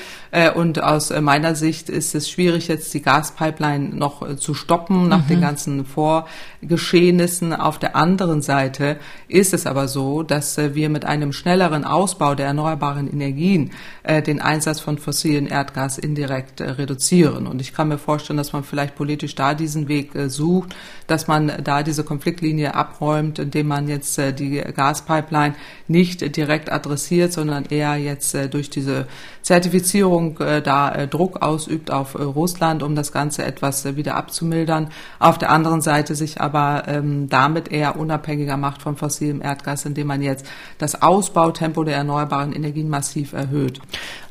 [0.56, 5.28] Und aus meiner Sicht ist es schwierig, jetzt die Gaspipeline noch zu stoppen nach mhm.
[5.28, 7.54] den ganzen Vorgeschehnissen.
[7.54, 12.48] Auf der anderen Seite ist es aber so, dass wir mit einem schnelleren Ausbau der
[12.48, 13.72] erneuerbaren Energien
[14.06, 17.48] den Einsatz von fossilen Erdgas indirekt reduzieren.
[17.48, 20.76] Und ich kann mir vorstellen, dass man vielleicht politisch da diesen Weg äh, sucht,
[21.08, 25.56] dass man da diese Konfliktlinie abräumt, indem man jetzt äh, die Gaspipeline
[25.88, 29.08] nicht direkt adressiert, sondern eher jetzt äh, durch diese
[29.42, 34.90] Zertifizierung da Druck ausübt auf Russland, um das Ganze etwas wieder abzumildern.
[35.20, 40.08] Auf der anderen Seite sich aber ähm, damit eher unabhängiger macht von fossilem Erdgas, indem
[40.08, 40.48] man jetzt
[40.80, 43.82] das Ausbautempo der erneuerbaren Energien massiv erhöht.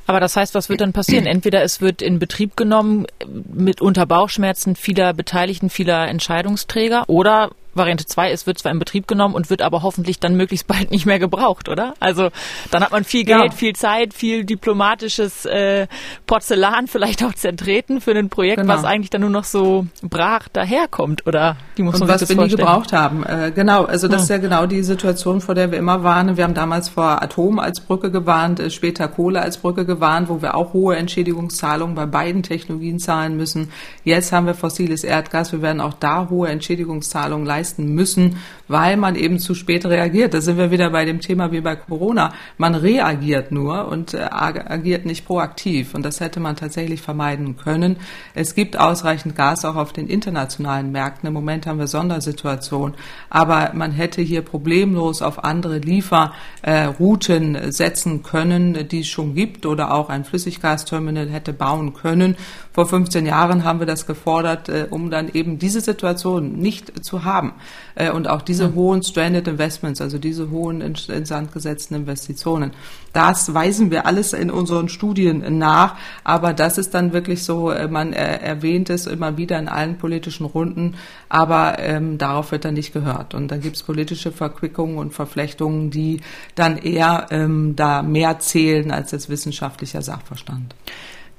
[0.06, 1.26] Aber das heißt, was wird dann passieren?
[1.26, 3.06] Entweder es wird in Betrieb genommen
[3.52, 9.06] mit unter Bauchschmerzen vieler Beteiligten, vieler Entscheidungsträger oder Variante 2, es wird zwar in Betrieb
[9.06, 11.94] genommen und wird aber hoffentlich dann möglichst bald nicht mehr gebraucht, oder?
[12.00, 12.30] Also
[12.70, 13.50] dann hat man viel Geld, ja.
[13.50, 15.86] viel Zeit, viel diplomatisches äh,
[16.26, 18.72] Porzellan vielleicht auch zertreten für ein Projekt, genau.
[18.72, 21.56] was eigentlich dann nur noch so brach daherkommt, oder?
[21.76, 23.24] Die muss und man was wir nie gebraucht haben.
[23.24, 24.22] Äh, genau, also das ja.
[24.22, 26.36] ist ja genau die Situation, vor der wir immer warnen.
[26.36, 30.42] Wir haben damals vor Atom als Brücke gewarnt, äh, später Kohle als Brücke gewarnt, wo
[30.42, 33.70] wir auch hohe Entschädigungszahlungen bei beiden Technologien zahlen müssen.
[34.04, 38.36] Jetzt haben wir fossiles Erdgas, wir werden auch da hohe Entschädigungszahlungen leisten leisten müssen,
[38.68, 40.34] weil man eben zu spät reagiert.
[40.34, 42.34] Da sind wir wieder bei dem Thema wie bei Corona.
[42.58, 45.94] Man reagiert nur und äh, agiert nicht proaktiv.
[45.94, 47.96] Und das hätte man tatsächlich vermeiden können.
[48.34, 51.26] Es gibt ausreichend Gas auch auf den internationalen Märkten.
[51.26, 52.94] Im Moment haben wir Sondersituationen.
[53.30, 59.64] Aber man hätte hier problemlos auf andere Lieferrouten äh, setzen können, die es schon gibt
[59.64, 62.36] oder auch ein Flüssiggasterminal hätte bauen können.
[62.74, 67.22] Vor 15 Jahren haben wir das gefordert, äh, um dann eben diese Situation nicht zu
[67.22, 67.52] haben.
[67.94, 68.74] Äh, und auch diese mhm.
[68.74, 72.72] hohen Stranded Investments, also diese hohen in, in Sand gesetzten Investitionen.
[73.12, 77.86] Das weisen wir alles in unseren Studien nach, aber das ist dann wirklich so, äh,
[77.86, 80.96] man äh, erwähnt es immer wieder in allen politischen Runden,
[81.28, 83.34] aber ähm, darauf wird dann nicht gehört.
[83.34, 86.22] Und dann gibt es politische Verquickungen und Verflechtungen, die
[86.56, 90.74] dann eher ähm, da mehr zählen als das wissenschaftlicher Sachverstand.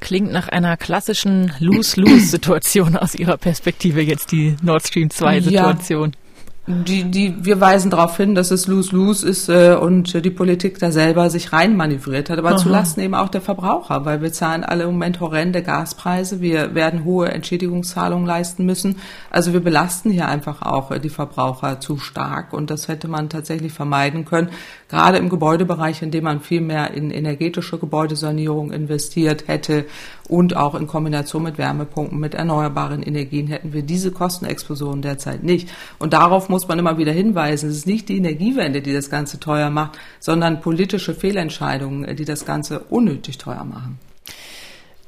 [0.06, 6.12] Klingt nach einer klassischen Lose-Lose-Situation aus Ihrer Perspektive jetzt die Nord Stream 2-Situation.
[6.12, 6.26] Ja
[6.68, 10.92] die, die, wir weisen darauf hin, dass es lose-lose ist äh, und die Politik da
[10.92, 12.58] selber sich reinmanövriert hat, aber Aha.
[12.58, 17.04] zulasten eben auch der Verbraucher, weil wir zahlen alle im Moment horrende Gaspreise, wir werden
[17.04, 18.96] hohe Entschädigungszahlungen leisten müssen.
[19.30, 23.30] Also wir belasten hier einfach auch äh, die Verbraucher zu stark und das hätte man
[23.30, 24.50] tatsächlich vermeiden können,
[24.90, 29.86] gerade im Gebäudebereich, in dem man viel mehr in energetische Gebäudesanierung investiert hätte
[30.28, 35.70] und auch in Kombination mit Wärmepumpen, mit erneuerbaren Energien hätten wir diese Kostenexplosion derzeit nicht.
[36.00, 37.70] Und darauf muss man immer wieder hinweisen.
[37.70, 42.46] Es ist nicht die Energiewende, die das Ganze teuer macht, sondern politische Fehlentscheidungen, die das
[42.46, 44.00] Ganze unnötig teuer machen.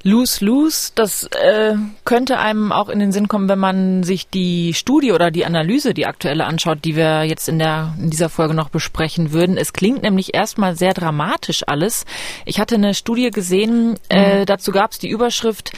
[0.04, 5.12] Lose-Lose, das äh, könnte einem auch in den Sinn kommen, wenn man sich die Studie
[5.12, 8.70] oder die Analyse, die aktuelle anschaut, die wir jetzt in, der, in dieser Folge noch
[8.70, 9.58] besprechen würden.
[9.58, 12.06] Es klingt nämlich erstmal sehr dramatisch alles.
[12.46, 14.46] Ich hatte eine Studie gesehen, äh, mhm.
[14.46, 15.72] dazu gab es die Überschrift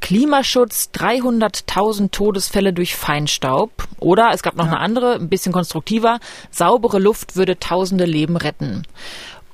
[0.00, 3.70] Klimaschutz, 300.000 Todesfälle durch Feinstaub.
[3.98, 4.72] Oder es gab noch ja.
[4.72, 6.18] eine andere, ein bisschen konstruktiver,
[6.50, 8.82] saubere Luft würde tausende Leben retten.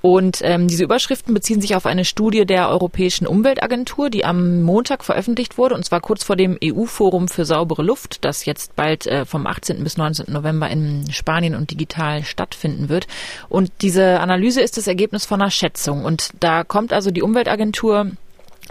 [0.07, 5.03] Und ähm, diese Überschriften beziehen sich auf eine Studie der Europäischen Umweltagentur, die am Montag
[5.03, 9.25] veröffentlicht wurde, und zwar kurz vor dem EU-Forum für saubere Luft, das jetzt bald äh,
[9.25, 9.83] vom 18.
[9.83, 10.33] bis 19.
[10.33, 13.09] November in Spanien und digital stattfinden wird.
[13.49, 16.05] Und diese Analyse ist das Ergebnis von einer Schätzung.
[16.05, 18.13] Und da kommt also die Umweltagentur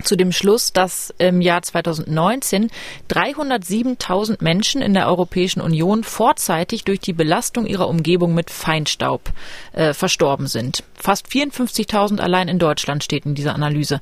[0.03, 2.69] zu dem Schluss, dass im Jahr 2019
[3.10, 9.31] 307.000 Menschen in der Europäischen Union vorzeitig durch die Belastung ihrer Umgebung mit Feinstaub
[9.73, 10.84] äh, verstorben sind.
[10.95, 14.01] Fast 54.000 allein in Deutschland steht in dieser Analyse.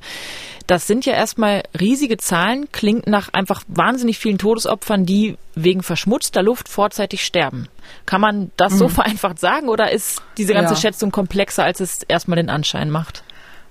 [0.66, 6.42] Das sind ja erstmal riesige Zahlen, klingt nach einfach wahnsinnig vielen Todesopfern, die wegen verschmutzter
[6.42, 7.68] Luft vorzeitig sterben.
[8.06, 8.78] Kann man das mhm.
[8.78, 10.80] so vereinfacht sagen oder ist diese ganze ja.
[10.80, 13.22] Schätzung komplexer, als es erstmal den Anschein macht?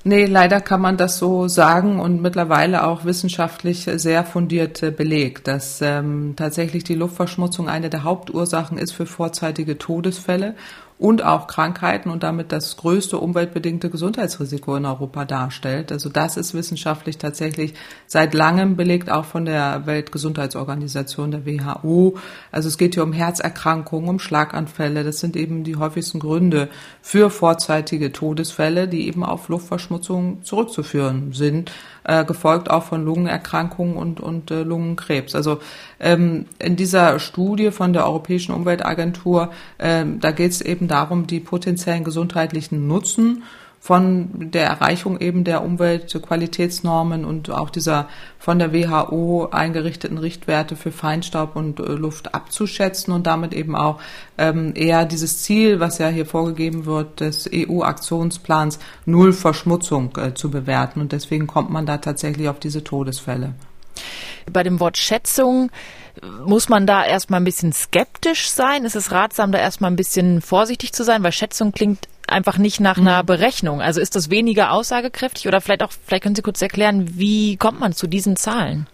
[0.05, 5.47] Nee, leider kann man das so sagen und mittlerweile auch wissenschaftlich sehr fundiert äh, belegt,
[5.47, 10.55] dass ähm, tatsächlich die Luftverschmutzung eine der Hauptursachen ist für vorzeitige Todesfälle
[10.97, 15.91] und auch Krankheiten und damit das größte umweltbedingte Gesundheitsrisiko in Europa darstellt.
[15.91, 17.73] Also das ist wissenschaftlich tatsächlich
[18.07, 22.17] seit langem belegt, auch von der Weltgesundheitsorganisation, der WHO.
[22.51, 25.03] Also es geht hier um Herzerkrankungen, um Schlaganfälle.
[25.03, 26.69] Das sind eben die häufigsten Gründe
[27.01, 31.71] für vorzeitige Todesfälle, die eben auf Luftverschmutzung zurückzuführen sind
[32.03, 35.35] äh, gefolgt auch von Lungenerkrankungen und, und äh, Lungenkrebs.
[35.35, 35.59] Also
[35.99, 41.39] ähm, in dieser Studie von der Europäischen Umweltagentur, ähm, da geht es eben darum, die
[41.39, 43.43] potenziellen gesundheitlichen Nutzen
[43.83, 48.07] von der Erreichung eben der Umweltqualitätsnormen und auch dieser
[48.39, 53.99] von der WHO eingerichteten Richtwerte für Feinstaub und äh, Luft abzuschätzen und damit eben auch
[54.37, 60.49] ähm, eher dieses Ziel, was ja hier vorgegeben wird, des EU-Aktionsplans Null Verschmutzung äh, zu
[60.49, 61.01] bewerten.
[61.01, 63.53] Und deswegen kommt man da tatsächlich auf diese Todesfälle.
[64.49, 65.71] Bei dem Wort Schätzung
[66.45, 68.85] muss man da erstmal ein bisschen skeptisch sein?
[68.85, 71.23] Ist es ratsam, da erstmal ein bisschen vorsichtig zu sein?
[71.23, 73.07] Weil Schätzung klingt einfach nicht nach mhm.
[73.07, 73.81] einer Berechnung.
[73.81, 77.79] Also ist das weniger aussagekräftig oder vielleicht auch, vielleicht können Sie kurz erklären, wie kommt
[77.79, 78.87] man zu diesen Zahlen?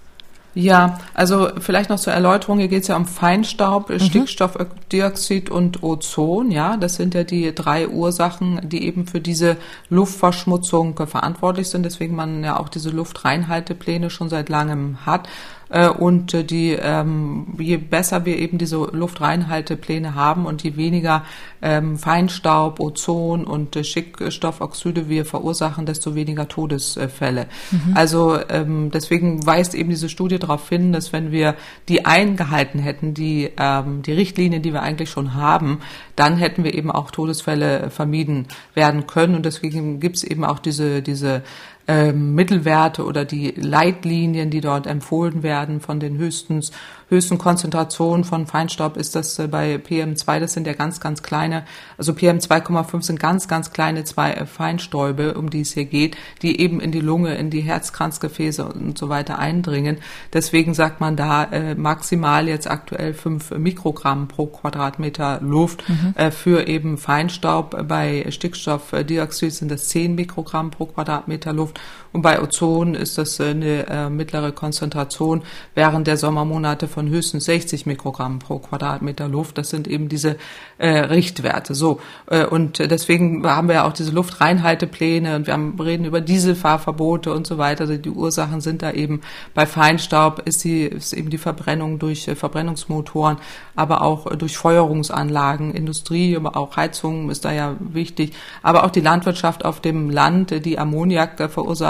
[0.60, 4.00] Ja, also vielleicht noch zur Erläuterung, hier geht es ja um Feinstaub, mhm.
[4.00, 9.56] Stickstoffdioxid und Ozon, ja, das sind ja die drei Ursachen, die eben für diese
[9.90, 15.30] Luftverschmutzung verantwortlich sind, deswegen man ja auch diese Luftreinhaltepläne schon seit langem hat.
[15.70, 21.24] Äh, und äh, die, ähm, je besser wir eben diese Luftreinhaltepläne haben und je weniger
[21.62, 27.48] ähm, Feinstaub, Ozon und äh, Schickstoffoxide wir verursachen, desto weniger Todesfälle.
[27.70, 27.94] Mhm.
[27.94, 31.56] Also ähm, deswegen weist eben diese Studie darauf hin, dass wenn wir
[31.88, 35.82] die eingehalten hätten, die, ähm, die Richtlinien, die wir eigentlich schon haben,
[36.16, 39.36] dann hätten wir eben auch Todesfälle vermieden werden können.
[39.36, 41.44] Und deswegen gibt es eben auch diese, diese
[41.88, 46.72] ähm, Mittelwerte oder die Leitlinien, die dort empfohlen werden von den höchstens
[47.10, 51.66] höchsten Konzentrationen von Feinstaub ist das äh, bei PM2, das sind ja ganz, ganz kleine,
[51.98, 56.60] also PM2,5 sind ganz, ganz kleine zwei äh, Feinstäube, um die es hier geht, die
[56.62, 59.98] eben in die Lunge, in die Herzkranzgefäße und so weiter eindringen.
[60.34, 66.32] Deswegen sagt man da äh, maximal jetzt aktuell fünf Mikrogramm pro Quadratmeter Luft mhm.
[66.32, 67.88] für eben Feinstaub.
[67.88, 71.80] Bei Stickstoffdioxid sind das zehn Mikrogramm pro Quadratmeter Luft
[72.12, 75.44] und bei Ozon ist das eine äh, mittlere Konzentration
[75.76, 79.60] während der Sommermonate von höchstens 60 Mikrogramm pro Quadratmeter Luft.
[79.60, 80.38] Das sind eben diese
[80.80, 81.76] äh, Richtwerte.
[81.76, 86.20] So äh, und deswegen haben wir ja auch diese Luftreinhaltepläne und wir haben, reden über
[86.20, 87.82] Dieselfahrverbote und so weiter.
[87.82, 89.22] Also die Ursachen sind da eben
[89.54, 93.38] bei Feinstaub ist, die, ist eben die Verbrennung durch Verbrennungsmotoren,
[93.76, 99.02] aber auch durch Feuerungsanlagen, Industrie, aber auch Heizung ist da ja wichtig, aber auch die
[99.02, 101.50] Landwirtschaft auf dem Land, die Ammoniak äh,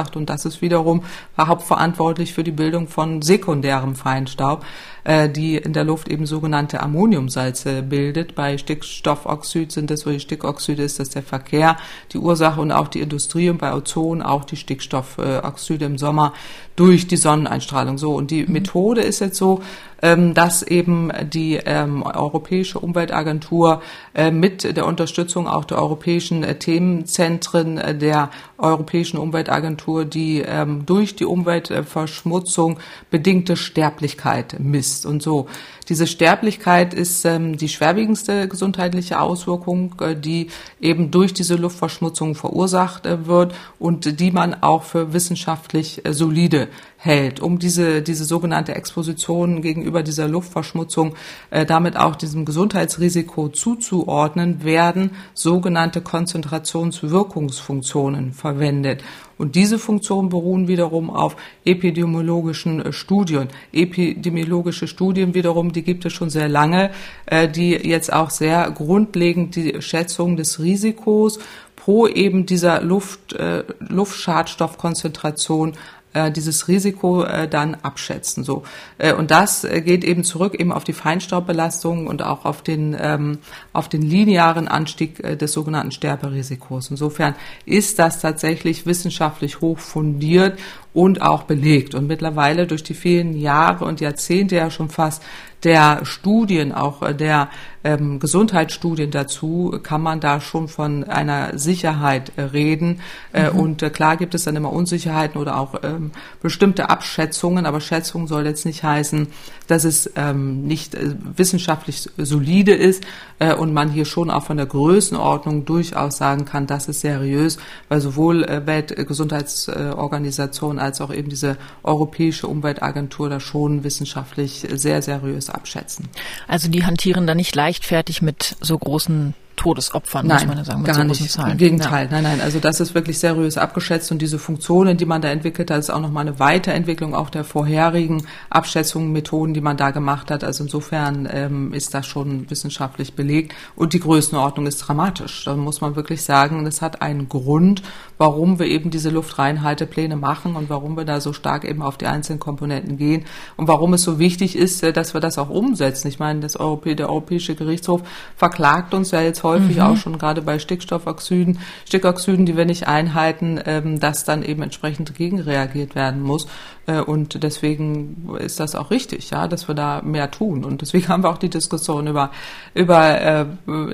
[0.10, 1.04] verursacht und das ist wiederum
[1.38, 4.65] hauptverantwortlich für die Bildung von sekundärem Feinstaub.
[5.10, 8.36] Äh, die in der Luft eben sogenannte Ammoniumsalze bildet.
[8.36, 11.78] Bei Stickstoffoxid sind das, die Stickoxide ist, das der Verkehr
[12.12, 16.34] die Ursache und auch die Industrie und bei Ozon auch die Stickstoffoxide im Sommer
[16.76, 17.98] durch die Sonneneinstrahlung.
[17.98, 18.45] So und die.
[18.50, 19.62] Methode ist jetzt so,
[20.02, 23.82] ähm, dass eben die ähm, Europäische Umweltagentur
[24.13, 30.86] äh, mit der Unterstützung auch der europäischen äh, Themenzentren äh, der Europäischen Umweltagentur die ähm,
[30.86, 34.98] durch die Umweltverschmutzung bedingte Sterblichkeit misst.
[35.05, 35.47] Und so
[35.89, 40.49] diese Sterblichkeit ist ähm, die schwerwiegendste gesundheitliche Auswirkung, äh, die
[40.80, 46.67] eben durch diese Luftverschmutzung verursacht äh, wird und die man auch für wissenschaftlich äh, solide
[46.97, 51.15] hält, um diese, diese sogenannte Exposition gegenüber dieser Luftverschmutzung
[51.49, 59.04] äh, damit auch diesem Gesundheitsrisiko zuzuordnen, werden sogenannte Konzentrationswirkungsfunktionen verwendet.
[59.39, 63.47] Und diese Funktionen beruhen wiederum auf epidemiologischen äh, Studien.
[63.71, 66.92] Epidemiologische Studien wiederum, die gibt es schon sehr lange,
[67.26, 71.39] äh, die jetzt auch sehr grundlegend die Schätzung des Risikos
[71.78, 75.74] pro eben dieser Luft, äh, Luftschadstoffkonzentration
[76.13, 78.44] äh, dieses Risiko äh, dann abschätzen.
[78.44, 78.63] So
[78.98, 82.98] äh, und das äh, geht eben zurück eben auf die Feinstaubbelastung und auch auf den
[83.00, 83.38] ähm,
[83.74, 86.89] auf den linearen Anstieg des sogenannten Sterberisikos.
[86.89, 90.60] Insofern ist das tatsächlich wissenschaftlich hoch fundiert
[90.94, 95.22] und auch belegt und mittlerweile durch die vielen Jahre und Jahrzehnte ja schon fast
[95.63, 97.50] der Studien, auch äh, der
[97.84, 103.00] ähm, Gesundheitsstudien dazu, kann man da schon von einer Sicherheit äh, reden.
[103.32, 103.60] Äh, mhm.
[103.60, 108.28] Und äh, klar gibt es dann immer Unsicherheiten oder auch ähm, bestimmte Abschätzungen, aber Schätzung
[108.28, 109.28] soll jetzt nicht heißen,
[109.67, 113.06] dass es ähm, nicht äh, wissenschaftlich solide ist
[113.39, 117.58] äh, und man hier schon auch von der Größenordnung durchaus sagen kann, das ist seriös,
[117.88, 126.09] weil sowohl Weltgesundheitsorganisation als auch eben diese Europäische Umweltagentur da schon wissenschaftlich sehr seriös abschätzen.
[126.47, 130.82] Also die hantieren da nicht leichtfertig mit so großen Todesopfern, nein, muss man ja sagen,
[130.84, 131.30] mit gar so nicht.
[131.30, 131.52] Zahlen.
[131.52, 132.12] Im Gegenteil, ja.
[132.13, 132.41] nein, nein.
[132.41, 135.89] Also das ist wirklich seriös abgeschätzt und diese Funktionen, die man da entwickelt hat, ist
[135.89, 140.45] auch nochmal eine Weiterentwicklung auch der vorherigen Abschätzungen, Methoden, die man da gemacht hat.
[140.45, 145.43] Also insofern ähm, ist das schon wissenschaftlich belegt und die Größenordnung ist dramatisch.
[145.43, 147.82] Da muss man wirklich sagen, das hat einen Grund,
[148.17, 152.08] warum wir eben diese Luftreinhaltepläne machen und warum wir da so stark eben auf die
[152.08, 153.26] einzelnen Komponenten gehen
[153.58, 156.08] und warum es so wichtig ist, äh, dass wir das auch umsetzen.
[156.08, 158.04] Ich meine, das Europä der Europäische Gerichtshof
[158.38, 159.83] verklagt uns ja jetzt häufig mhm.
[159.83, 165.13] auch schon gerade bei Stickstoffoxiden, Stickoxiden, die wir nicht einhalten, ähm, dass dann eben entsprechend
[165.15, 166.47] gegenreagiert werden muss.
[166.89, 170.63] Äh, und deswegen ist das auch richtig, ja, dass wir da mehr tun.
[170.63, 172.31] Und deswegen haben wir auch die Diskussion über,
[172.73, 173.45] über äh,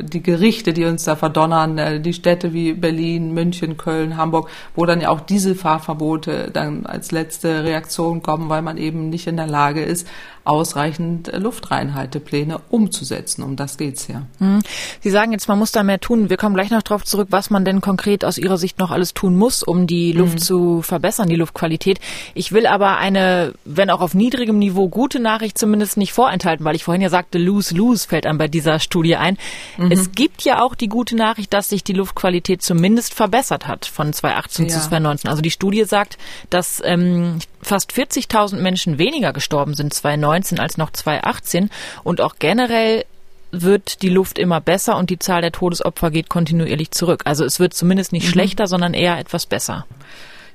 [0.01, 4.85] die Gerichte, die uns da verdonnern, äh, die Städte wie Berlin, München, Köln, Hamburg, wo
[4.85, 9.37] dann ja auch diese Fahrverbote dann als letzte Reaktion kommen, weil man eben nicht in
[9.37, 10.07] der Lage ist,
[10.45, 13.43] ausreichend Luftreinhaltepläne umzusetzen.
[13.43, 14.27] Um das geht's ja.
[14.38, 14.62] Hm.
[15.01, 16.29] Sie sagen jetzt, man muss da mehr tun.
[16.29, 19.13] Wir kommen gleich noch darauf zurück, was man denn konkret aus Ihrer Sicht noch alles
[19.13, 20.39] tun muss, um die Luft mhm.
[20.39, 21.99] zu verbessern, die Luftqualität.
[22.36, 26.75] Ich will aber eine, wenn auch auf niedrigem Niveau, gute Nachricht zumindest nicht vorenthalten, weil
[26.75, 29.38] ich vorhin ja sagte, lose-lose fällt einem bei dieser Studie ein.
[29.77, 29.91] Mhm.
[29.91, 34.13] Es gibt ja auch die gute Nachricht, dass sich die Luftqualität zumindest verbessert hat von
[34.13, 34.71] 2018 ja.
[34.71, 35.29] zu 2019.
[35.29, 36.17] Also die Studie sagt,
[36.49, 41.69] dass ähm, fast 40.000 Menschen weniger gestorben sind 2019 als noch 2018
[42.04, 43.06] und auch generell
[43.51, 47.21] wird die Luft immer besser und die Zahl der Todesopfer geht kontinuierlich zurück.
[47.25, 48.32] Also es wird zumindest nicht mhm.
[48.32, 49.86] schlechter, sondern eher etwas besser.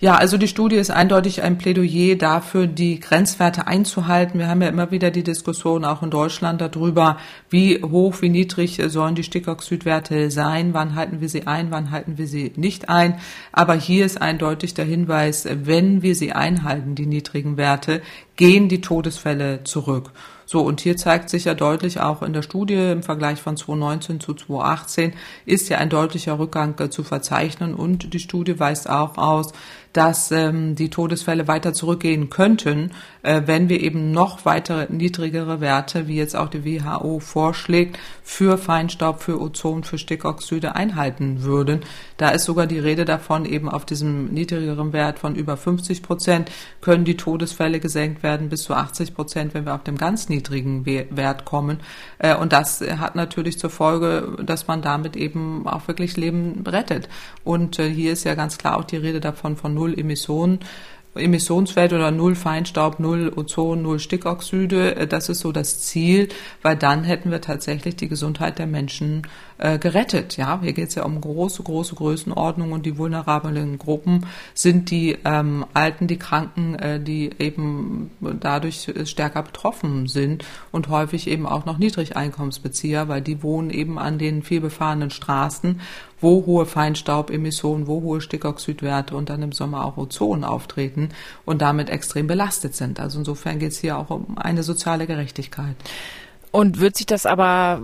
[0.03, 4.39] Ja, also die Studie ist eindeutig ein Plädoyer dafür, die Grenzwerte einzuhalten.
[4.39, 7.19] Wir haben ja immer wieder die Diskussion auch in Deutschland darüber,
[7.51, 12.17] wie hoch, wie niedrig sollen die Stickoxidwerte sein, wann halten wir sie ein, wann halten
[12.17, 13.21] wir sie nicht ein.
[13.53, 18.01] Aber hier ist eindeutig der Hinweis, wenn wir sie einhalten, die niedrigen Werte,
[18.37, 20.13] gehen die Todesfälle zurück.
[20.53, 24.19] So, und hier zeigt sich ja deutlich auch in der Studie im Vergleich von 2019
[24.19, 25.13] zu 2018
[25.47, 29.53] ist ja ein deutlicher Rückgang äh, zu verzeichnen und die Studie weist auch aus,
[29.93, 36.09] dass ähm, die Todesfälle weiter zurückgehen könnten, äh, wenn wir eben noch weitere niedrigere Werte,
[36.09, 41.81] wie jetzt auch die WHO vorschlägt, für Feinstaub, für Ozon, für Stickoxide einhalten würden.
[42.17, 46.51] Da ist sogar die Rede davon, eben auf diesem niedrigeren Wert von über 50 Prozent
[46.81, 50.87] können die Todesfälle gesenkt werden bis zu 80 Prozent, wenn wir auf dem ganz niedrigen
[50.87, 51.79] Wert kommen.
[52.19, 57.09] Äh, und das hat natürlich zur Folge, dass man damit eben auch wirklich Leben rettet.
[57.45, 60.61] Und äh, hier ist ja ganz klar auch die Rede davon von Null Emissionen
[61.15, 64.97] Emissionswert oder null Feinstaub, null Ozon, null Stickoxide.
[64.97, 66.29] Äh, das ist so das Ziel,
[66.63, 69.23] weil dann hätten wir tatsächlich die Gesundheit der Menschen
[69.61, 70.37] äh, gerettet.
[70.37, 75.19] Ja, hier geht es ja um große, große Größenordnung und die vulnerablen Gruppen sind die
[75.25, 81.67] ähm, Alten, die Kranken, äh, die eben dadurch stärker betroffen sind und häufig eben auch
[81.67, 85.81] noch Niedrigeinkommensbezieher, weil die wohnen eben an den vielbefahrenen Straßen
[86.23, 91.11] wo hohe Feinstaubemissionen, wo hohe Stickoxidwerte und dann im Sommer auch Ozon auftreten
[91.45, 93.01] und damit extrem belastet sind.
[93.01, 95.77] Also insofern geht es hier auch um eine soziale Gerechtigkeit.
[96.51, 97.81] Und wird sich das aber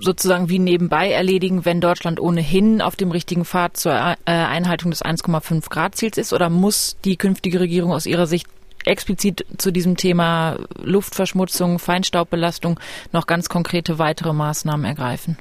[0.00, 5.04] sozusagen wie nebenbei erledigen, wenn Deutschland ohnehin auf dem richtigen Pfad zur äh, Einhaltung des
[5.04, 6.32] 1,5 Grad Ziels ist?
[6.32, 8.46] Oder muss die künftige Regierung aus Ihrer Sicht
[8.84, 12.80] explizit zu diesem Thema Luftverschmutzung, Feinstaubbelastung
[13.12, 15.36] noch ganz konkrete weitere Maßnahmen ergreifen?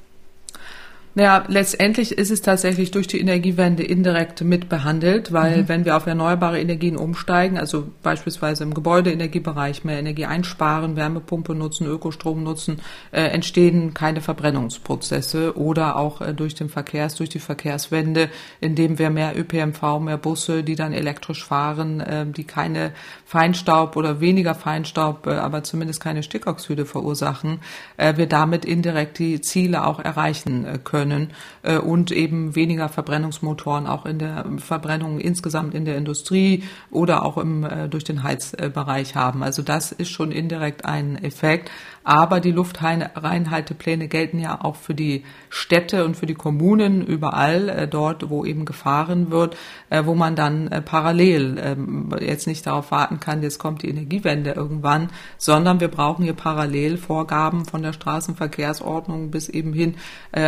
[1.19, 5.67] Naja, letztendlich ist es tatsächlich durch die Energiewende indirekt mitbehandelt, weil mhm.
[5.67, 11.87] wenn wir auf erneuerbare Energien umsteigen, also beispielsweise im Gebäudeenergiebereich mehr Energie einsparen, Wärmepumpe nutzen,
[11.87, 12.79] Ökostrom nutzen,
[13.11, 18.29] äh, entstehen keine Verbrennungsprozesse oder auch äh, durch den Verkehrs, durch die Verkehrswende,
[18.61, 22.93] indem wir mehr ÖPNV, mehr Busse, die dann elektrisch fahren, äh, die keine
[23.25, 27.59] Feinstaub oder weniger Feinstaub, äh, aber zumindest keine Stickoxide verursachen,
[27.97, 31.29] äh, wir damit indirekt die Ziele auch erreichen äh, können können
[31.63, 37.37] äh, und eben weniger Verbrennungsmotoren auch in der Verbrennung insgesamt in der Industrie oder auch
[37.37, 39.43] im, äh, durch den Heizbereich haben.
[39.43, 41.71] Also das ist schon indirekt ein Effekt.
[42.03, 47.87] Aber die Luftreinhaltepläne gelten ja auch für die Städte und für die Kommunen überall, äh,
[47.87, 49.57] dort, wo eben gefahren wird,
[49.89, 53.89] äh, wo man dann äh, parallel ähm, jetzt nicht darauf warten kann, jetzt kommt die
[53.89, 59.95] Energiewende irgendwann, sondern wir brauchen hier parallel Vorgaben von der Straßenverkehrsordnung bis eben hin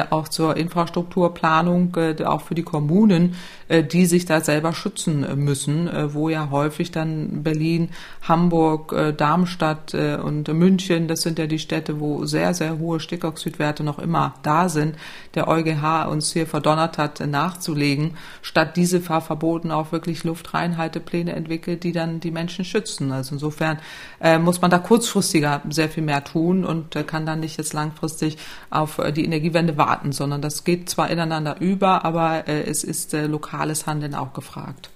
[0.09, 1.95] auch zur Infrastrukturplanung,
[2.25, 3.35] auch für die Kommunen,
[3.69, 7.89] die sich da selber schützen müssen, wo ja häufig dann Berlin,
[8.21, 13.99] Hamburg, Darmstadt und München, das sind ja die Städte, wo sehr, sehr hohe Stickoxidwerte noch
[13.99, 14.95] immer da sind,
[15.35, 21.91] der EuGH uns hier verdonnert hat, nachzulegen, statt diese Fahrverboten auch wirklich Luftreinhaltepläne entwickelt, die
[21.91, 23.11] dann die Menschen schützen.
[23.11, 23.79] Also insofern
[24.19, 27.73] äh, muss man da kurzfristiger sehr viel mehr tun und äh, kann dann nicht jetzt
[27.73, 28.37] langfristig
[28.69, 33.13] auf äh, die Energiewende warten, sondern das geht zwar ineinander über, aber äh, es ist
[33.13, 34.89] äh, lokales Handeln auch gefragt.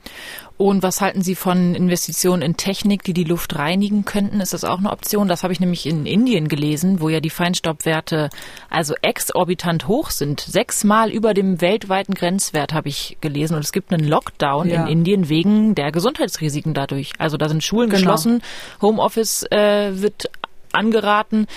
[0.58, 4.39] Und was halten Sie von Investitionen in Technik, die die Luft reinigen könnten?
[4.39, 5.28] Ist das auch eine Option?
[5.28, 8.30] Das habe ich nämlich in Indien gelesen, wo ja die Feinstaubwerte
[8.70, 10.39] also exorbitant hoch sind.
[10.39, 13.56] Sechsmal über dem weltweiten Grenzwert habe ich gelesen.
[13.56, 14.84] Und es gibt einen Lockdown ja.
[14.84, 17.12] in Indien wegen der Gesundheitsrisiken dadurch.
[17.18, 17.99] Also da sind Schulen genau.
[17.99, 18.41] geschlossen,
[18.82, 20.30] Homeoffice äh, wird
[20.76, 21.47] angeraten,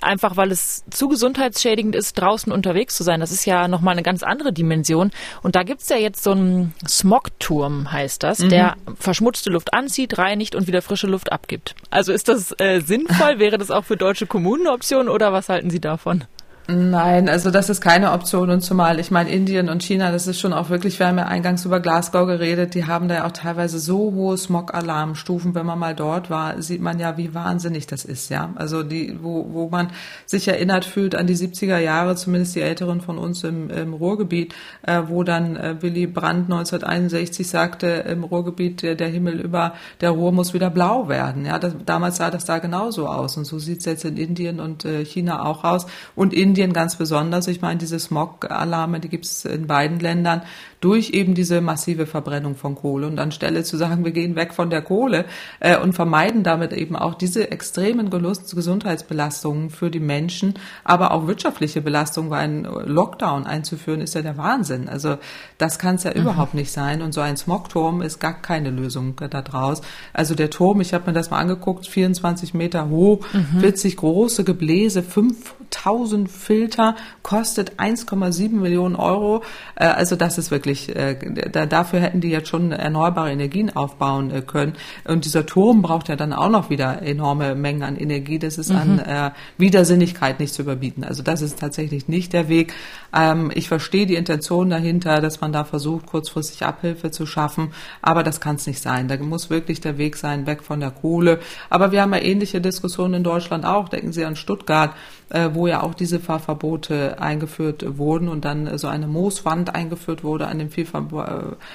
[0.00, 3.20] einfach weil es zu gesundheitsschädigend ist, draußen unterwegs zu sein.
[3.20, 5.10] Das ist ja nochmal eine ganz andere Dimension.
[5.42, 8.48] Und da gibt's ja jetzt so einen Smogturm, heißt das, mhm.
[8.50, 11.74] der verschmutzte Luft anzieht, reinigt und wieder frische Luft abgibt.
[11.90, 13.38] Also ist das äh, sinnvoll?
[13.38, 16.24] Wäre das auch für deutsche Kommunen eine Option oder was halten Sie davon?
[16.68, 20.38] Nein, also das ist keine Option und zumal, ich meine, Indien und China, das ist
[20.38, 23.32] schon auch wirklich, wir haben ja eingangs über Glasgow geredet, die haben da ja auch
[23.32, 28.04] teilweise so hohe Smog-Alarmstufen, wenn man mal dort war, sieht man ja, wie wahnsinnig das
[28.04, 28.52] ist, ja.
[28.54, 29.88] Also die, wo, wo man
[30.24, 34.54] sich erinnert fühlt an die 70er Jahre, zumindest die Älteren von uns im, im Ruhrgebiet,
[34.86, 40.10] äh, wo dann äh, Willy Brandt 1961 sagte, im Ruhrgebiet, der, der Himmel über der
[40.10, 41.58] Ruhr muss wieder blau werden, ja.
[41.58, 45.04] Das, damals sah das da genauso aus und so sieht's jetzt in Indien und äh,
[45.04, 47.48] China auch aus und in Indien ganz besonders.
[47.48, 50.42] Ich meine, diese Smog-Alarme, die gibt es in beiden Ländern
[50.82, 53.06] durch eben diese massive Verbrennung von Kohle.
[53.06, 55.24] Und anstelle zu sagen, wir gehen weg von der Kohle
[55.60, 60.54] äh, und vermeiden damit eben auch diese extremen Gelust Gesundheitsbelastungen für die Menschen,
[60.84, 64.88] aber auch wirtschaftliche Belastungen, weil ein Lockdown einzuführen ist ja der Wahnsinn.
[64.88, 65.18] Also
[65.58, 66.22] das kann es ja mhm.
[66.22, 67.00] überhaupt nicht sein.
[67.00, 69.82] Und so ein Smogturm ist gar keine Lösung da draus.
[70.12, 73.60] Also der Turm, ich habe mir das mal angeguckt, 24 Meter hoch, mhm.
[73.60, 79.42] 40 große Gebläse, 5000 Filter, kostet 1,7 Millionen Euro.
[79.76, 81.16] Äh, also das ist wirklich wirklich, äh,
[81.50, 84.74] da, dafür hätten die jetzt schon erneuerbare Energien aufbauen äh, können.
[85.04, 88.38] Und dieser Turm braucht ja dann auch noch wieder enorme Mengen an Energie.
[88.38, 88.76] Das ist mhm.
[88.76, 91.04] an äh, Widersinnigkeit nicht zu überbieten.
[91.04, 92.74] Also das ist tatsächlich nicht der Weg.
[93.14, 98.22] Ähm, ich verstehe die Intention dahinter, dass man da versucht, kurzfristig Abhilfe zu schaffen, aber
[98.22, 99.08] das kann es nicht sein.
[99.08, 101.38] Da muss wirklich der Weg sein, weg von der Kohle.
[101.70, 103.88] Aber wir haben ja ähnliche Diskussionen in Deutschland auch.
[103.88, 104.92] Denken Sie an Stuttgart,
[105.30, 110.24] äh, wo wo ja auch diese Fahrverbote eingeführt wurden und dann so eine Mooswand eingeführt
[110.24, 110.86] wurde an den viel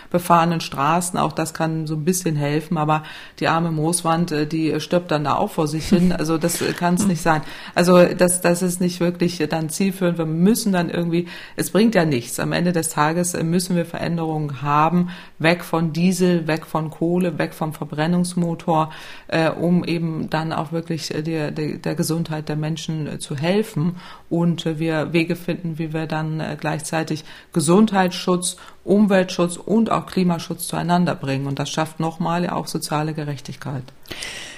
[0.09, 1.17] befahrenen Straßen.
[1.19, 3.03] Auch das kann so ein bisschen helfen, aber
[3.39, 6.11] die arme Mooswand, die stirbt dann da auch vor sich hin.
[6.11, 7.41] Also das kann es nicht sein.
[7.75, 10.17] Also das, das ist nicht wirklich dann zielführend.
[10.17, 12.39] Wir müssen dann irgendwie, es bringt ja nichts.
[12.39, 15.09] Am Ende des Tages müssen wir Veränderungen haben,
[15.39, 18.91] weg von Diesel, weg von Kohle, weg vom Verbrennungsmotor,
[19.27, 23.97] äh, um eben dann auch wirklich der, der, der Gesundheit der Menschen äh, zu helfen
[24.29, 27.23] und äh, wir Wege finden, wie wir dann äh, gleichzeitig
[27.53, 28.57] Gesundheitsschutz,
[28.87, 31.47] Umweltschutz und auch Klimaschutz zueinander bringen.
[31.47, 33.83] Und das schafft nochmal ja auch soziale Gerechtigkeit.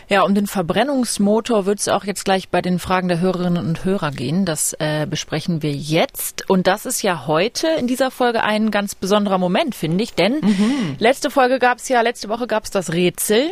[0.10, 3.86] Ja, um den Verbrennungsmotor wird es auch jetzt gleich bei den Fragen der Hörerinnen und
[3.86, 4.44] Hörer gehen.
[4.44, 6.50] Das äh, besprechen wir jetzt.
[6.50, 10.16] Und das ist ja heute in dieser Folge ein ganz besonderer Moment, finde ich.
[10.16, 10.96] Denn mhm.
[10.98, 13.52] letzte Folge gab es ja, letzte Woche gab es das Rätsel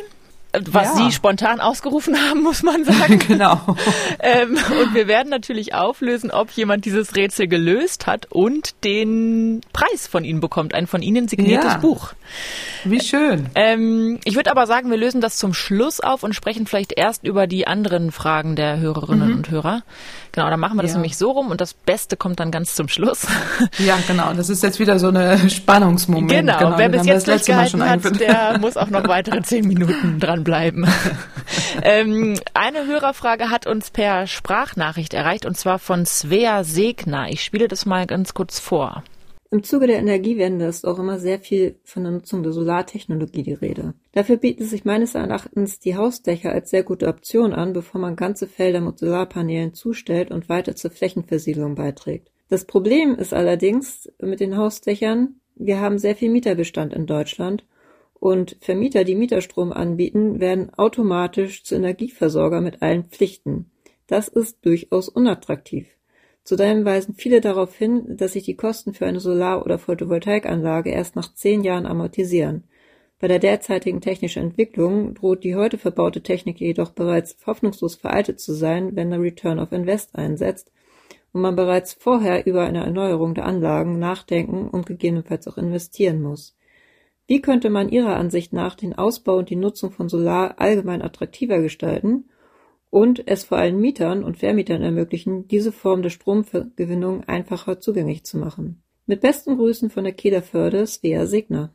[0.72, 1.06] was ja.
[1.06, 3.20] Sie spontan ausgerufen haben, muss man sagen.
[3.28, 3.60] genau.
[4.20, 10.08] ähm, und wir werden natürlich auflösen, ob jemand dieses Rätsel gelöst hat und den Preis
[10.08, 11.78] von Ihnen bekommt, ein von Ihnen signiertes ja.
[11.78, 12.14] Buch.
[12.84, 13.48] Wie schön.
[13.56, 17.26] Ähm, ich würde aber sagen, wir lösen das zum Schluss auf und sprechen vielleicht erst
[17.26, 19.38] über die anderen Fragen der Hörerinnen mhm.
[19.38, 19.84] und Hörer.
[20.32, 20.98] Genau, dann machen wir das ja.
[20.98, 23.26] nämlich so rum und das Beste kommt dann ganz zum Schluss.
[23.80, 24.34] Ja, genau.
[24.34, 26.30] Das ist jetzt wieder so eine Spannungsmoment.
[26.30, 26.58] Genau.
[26.58, 26.78] genau.
[26.78, 30.88] Wer bis jetzt durchgehalten hat, der muss auch noch weitere zehn Minuten dranbleiben.
[31.84, 37.28] ähm, eine Hörerfrage hat uns per Sprachnachricht erreicht und zwar von Svea Segner.
[37.30, 39.04] Ich spiele das mal ganz kurz vor.
[39.50, 43.54] Im Zuge der Energiewende ist auch immer sehr viel von der Nutzung der Solartechnologie die
[43.54, 43.94] Rede.
[44.12, 48.48] Dafür bieten sich meines Erachtens die Hausdächer als sehr gute Option an, bevor man ganze
[48.48, 52.30] Felder mit Solarpanelen zustellt und weiter zur Flächenversiegelung beiträgt.
[52.50, 57.64] Das Problem ist allerdings mit den Hausdächern, wir haben sehr viel Mieterbestand in Deutschland
[58.20, 63.72] und Vermieter, die Mieterstrom anbieten, werden automatisch zu Energieversorger mit allen Pflichten.
[64.08, 65.88] Das ist durchaus unattraktiv.
[66.44, 71.16] Zudem weisen viele darauf hin, dass sich die Kosten für eine Solar- oder Photovoltaikanlage erst
[71.16, 72.64] nach zehn Jahren amortisieren.
[73.20, 78.54] Bei der derzeitigen technischen Entwicklung droht die heute verbaute Technik jedoch bereits hoffnungslos veraltet zu
[78.54, 80.72] sein, wenn der Return of Invest einsetzt
[81.34, 86.57] und man bereits vorher über eine Erneuerung der Anlagen nachdenken und gegebenenfalls auch investieren muss.
[87.28, 91.60] Wie könnte man Ihrer Ansicht nach den Ausbau und die Nutzung von Solar allgemein attraktiver
[91.60, 92.30] gestalten
[92.90, 98.38] und es vor allem Mietern und Vermietern ermöglichen, diese Form der Stromgewinnung einfacher zugänglich zu
[98.38, 98.82] machen.
[99.06, 101.74] Mit besten Grüßen von der Kederförde, Svea Signer.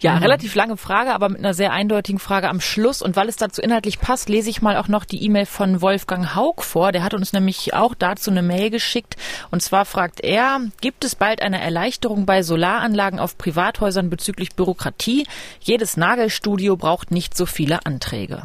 [0.00, 0.22] Ja, mhm.
[0.22, 3.02] relativ lange Frage, aber mit einer sehr eindeutigen Frage am Schluss.
[3.02, 6.34] Und weil es dazu inhaltlich passt, lese ich mal auch noch die E-Mail von Wolfgang
[6.36, 6.92] Haug vor.
[6.92, 9.16] Der hat uns nämlich auch dazu eine Mail geschickt.
[9.50, 15.26] Und zwar fragt er, gibt es bald eine Erleichterung bei Solaranlagen auf Privathäusern bezüglich Bürokratie?
[15.60, 18.42] Jedes Nagelstudio braucht nicht so viele Anträge.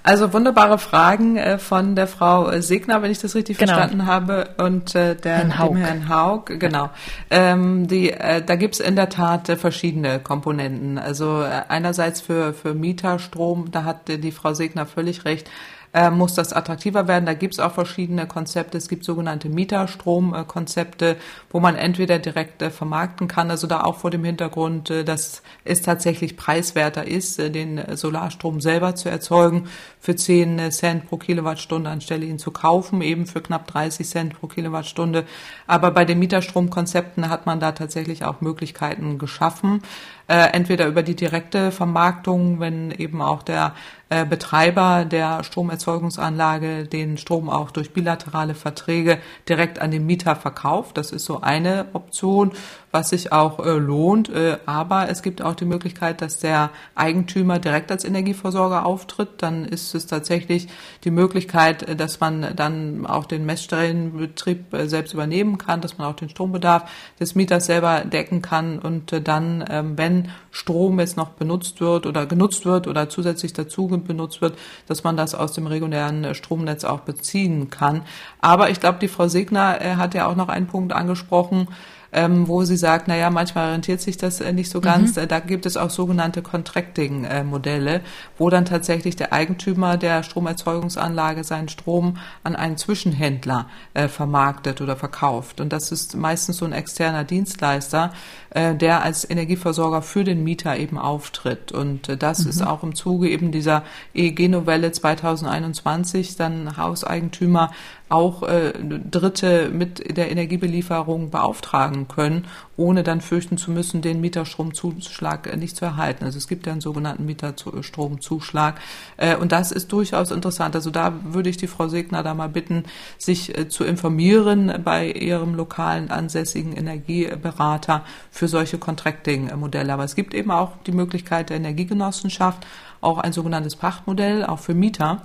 [0.04, 3.74] Also wunderbare Fragen äh, von der Frau Segner, wenn ich das richtig genau.
[3.74, 5.68] verstanden habe, und äh, der, Herrn Haug.
[5.68, 6.44] dem Herrn Haug.
[6.58, 6.90] Genau.
[7.30, 10.98] Ähm, die, äh, da gibt's in der Tat äh, verschiedene Komponenten.
[10.98, 15.48] Also äh, einerseits für, für Mieterstrom, da hat die Frau Segner völlig recht,
[15.94, 17.26] äh, muss das attraktiver werden.
[17.26, 18.78] Da gibt es auch verschiedene Konzepte.
[18.78, 21.16] Es gibt sogenannte Mieterstromkonzepte,
[21.50, 25.42] wo man entweder direkt äh, vermarkten kann, also da auch vor dem Hintergrund, äh, dass
[25.64, 29.68] es tatsächlich preiswerter ist, äh, den Solarstrom selber zu erzeugen
[30.00, 34.46] für 10 Cent pro Kilowattstunde, anstelle ihn zu kaufen, eben für knapp 30 Cent pro
[34.46, 35.24] Kilowattstunde.
[35.66, 39.82] Aber bei den Mieterstromkonzepten hat man da tatsächlich auch Möglichkeiten geschaffen
[40.28, 43.74] äh, entweder über die direkte Vermarktung, wenn eben auch der
[44.12, 50.98] äh, Betreiber der Stromerzeugungsanlage den Strom auch durch bilaterale Verträge direkt an den Mieter verkauft.
[50.98, 52.52] Das ist so eine Option
[52.92, 54.28] was sich auch äh, lohnt.
[54.28, 59.30] Äh, aber es gibt auch die Möglichkeit, dass der Eigentümer direkt als Energieversorger auftritt.
[59.38, 60.68] Dann ist es tatsächlich
[61.02, 66.06] die Möglichkeit, äh, dass man dann auch den Messstellenbetrieb äh, selbst übernehmen kann, dass man
[66.06, 66.84] auch den Strombedarf
[67.18, 72.06] des Mieters selber decken kann und äh, dann, ähm, wenn Strom jetzt noch benutzt wird
[72.06, 76.34] oder genutzt wird oder zusätzlich dazu benutzt wird, dass man das aus dem regulären äh,
[76.34, 78.02] Stromnetz auch beziehen kann.
[78.42, 81.68] Aber ich glaube, die Frau Segner hat ja auch noch einen Punkt angesprochen,
[82.12, 85.16] ähm, wo sie sagt, na ja, manchmal rentiert sich das äh, nicht so ganz.
[85.16, 85.28] Mhm.
[85.28, 88.02] Da gibt es auch sogenannte Contracting-Modelle,
[88.38, 94.96] wo dann tatsächlich der Eigentümer der Stromerzeugungsanlage seinen Strom an einen Zwischenhändler äh, vermarktet oder
[94.96, 95.60] verkauft.
[95.60, 98.12] Und das ist meistens so ein externer Dienstleister,
[98.50, 101.72] äh, der als Energieversorger für den Mieter eben auftritt.
[101.72, 102.50] Und äh, das mhm.
[102.50, 103.84] ist auch im Zuge eben dieser
[104.14, 107.70] EEG-Novelle 2021 dann Hauseigentümer
[108.12, 108.72] auch äh,
[109.10, 112.46] Dritte mit der Energiebelieferung beauftragen können,
[112.76, 116.24] ohne dann fürchten zu müssen, den Mieterstromzuschlag äh, nicht zu erhalten.
[116.24, 118.80] Also es gibt ja einen sogenannten Mieterstromzuschlag.
[119.16, 120.74] Äh, und das ist durchaus interessant.
[120.74, 122.84] Also da würde ich die Frau Segner da mal bitten,
[123.16, 129.92] sich äh, zu informieren bei ihrem lokalen ansässigen Energieberater für solche Contracting-Modelle.
[129.92, 132.66] Aber es gibt eben auch die Möglichkeit der Energiegenossenschaft,
[133.00, 135.22] auch ein sogenanntes Pachtmodell, auch für Mieter.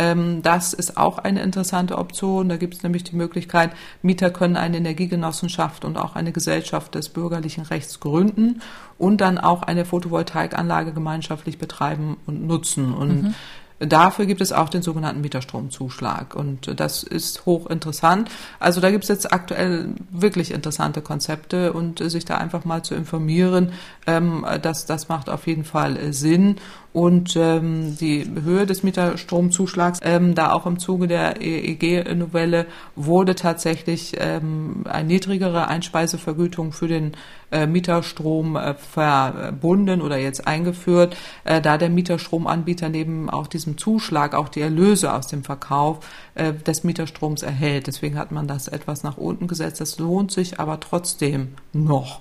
[0.00, 2.48] Ähm, das ist auch eine interessante Option.
[2.48, 7.10] Da gibt es nämlich die Möglichkeit, Mieter können eine Energiegenossenschaft und auch eine Gesellschaft des
[7.10, 8.62] bürgerlichen Rechts gründen
[8.96, 12.94] und dann auch eine Photovoltaikanlage gemeinschaftlich betreiben und nutzen.
[12.94, 13.34] Und mhm.
[13.80, 18.30] Dafür gibt es auch den sogenannten Mieterstromzuschlag und das ist hochinteressant.
[18.58, 22.94] Also da gibt es jetzt aktuell wirklich interessante Konzepte und sich da einfach mal zu
[22.94, 23.72] informieren,
[24.06, 26.56] ähm, das, das macht auf jeden Fall Sinn
[26.92, 32.66] und ähm, die Höhe des Mieterstromzuschlags, ähm, da auch im Zuge der EEG-Novelle
[32.96, 37.12] wurde tatsächlich ähm, eine niedrigere Einspeisevergütung für den
[37.52, 44.34] äh, Mieterstrom äh, verbunden oder jetzt eingeführt, äh, da der Mieterstromanbieter neben auch diesem Zuschlag
[44.34, 46.00] auch die Erlöse aus dem Verkauf
[46.34, 47.86] äh, des Mieterstroms erhält.
[47.86, 49.80] Deswegen hat man das etwas nach unten gesetzt.
[49.80, 52.20] Das lohnt sich aber trotzdem noch.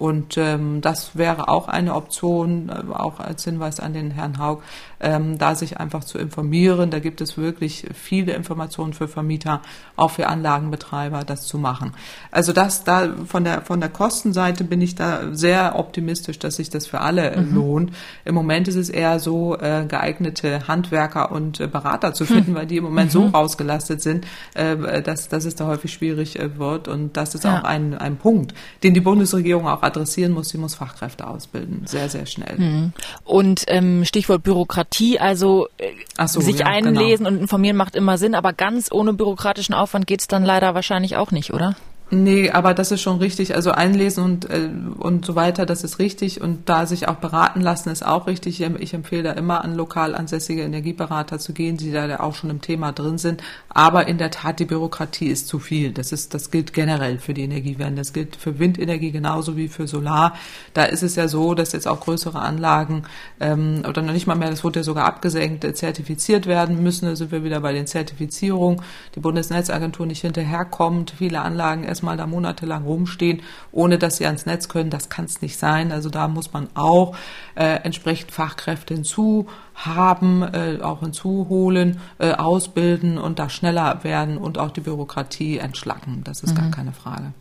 [0.00, 4.62] Und ähm, das wäre auch eine Option, äh, auch als Hinweis an den Herrn Haug,
[4.98, 6.90] ähm, da sich einfach zu informieren.
[6.90, 9.60] Da gibt es wirklich viele Informationen für Vermieter,
[9.96, 11.92] auch für Anlagenbetreiber, das zu machen.
[12.30, 16.70] Also das da von der von der Kostenseite bin ich da sehr optimistisch, dass sich
[16.70, 17.54] das für alle mhm.
[17.54, 17.92] lohnt.
[18.24, 22.56] Im Moment ist es eher so, äh, geeignete Handwerker und äh, Berater zu finden, mhm.
[22.56, 23.12] weil die im Moment mhm.
[23.12, 26.88] so rausgelastet sind, äh, dass, dass es da häufig schwierig äh, wird.
[26.88, 27.58] Und das ist ja.
[27.58, 30.48] auch ein, ein Punkt, den die Bundesregierung auch adressieren muss.
[30.50, 32.58] Sie muss Fachkräfte ausbilden, sehr, sehr schnell.
[32.58, 32.92] Mhm.
[33.24, 37.36] Und ähm, Stichwort Bürokratie, also äh, so, sich ja, einlesen genau.
[37.36, 41.30] und informieren macht immer Sinn, aber ganz ohne bürokratischen Aufwand geht's dann leider wahrscheinlich auch
[41.30, 41.76] nicht, oder?
[42.12, 43.54] Nee, aber das ist schon richtig.
[43.54, 46.40] Also einlesen und, äh, und so weiter, das ist richtig.
[46.40, 48.60] Und da sich auch beraten lassen, ist auch richtig.
[48.60, 52.60] Ich empfehle da immer an lokal ansässige Energieberater zu gehen, die da auch schon im
[52.60, 53.44] Thema drin sind.
[53.68, 55.92] Aber in der Tat, die Bürokratie ist zu viel.
[55.92, 58.00] Das ist, das gilt generell für die Energiewende.
[58.00, 60.34] Das gilt für Windenergie genauso wie für Solar.
[60.74, 63.04] Da ist es ja so, dass jetzt auch größere Anlagen,
[63.38, 67.06] ähm, oder noch nicht mal mehr, das wurde ja sogar abgesenkt, äh, zertifiziert werden müssen.
[67.06, 68.82] Da sind wir wieder bei den Zertifizierungen.
[69.14, 71.14] Die Bundesnetzagentur nicht hinterherkommt.
[71.16, 73.42] Viele Anlagen erst erstmal da monatelang rumstehen,
[73.72, 74.88] ohne dass sie ans Netz können.
[74.88, 75.92] Das kann es nicht sein.
[75.92, 77.14] Also da muss man auch
[77.56, 84.70] äh, entsprechend Fachkräfte hinzuhaben, äh, auch hinzuholen, äh, ausbilden und da schneller werden und auch
[84.70, 86.22] die Bürokratie entschlacken.
[86.24, 86.60] Das ist mhm.
[86.60, 87.32] gar keine Frage.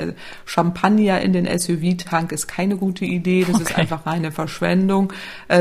[0.45, 3.65] Champagner in den SUV-Tank ist keine gute Idee, das okay.
[3.65, 5.13] ist einfach reine Verschwendung,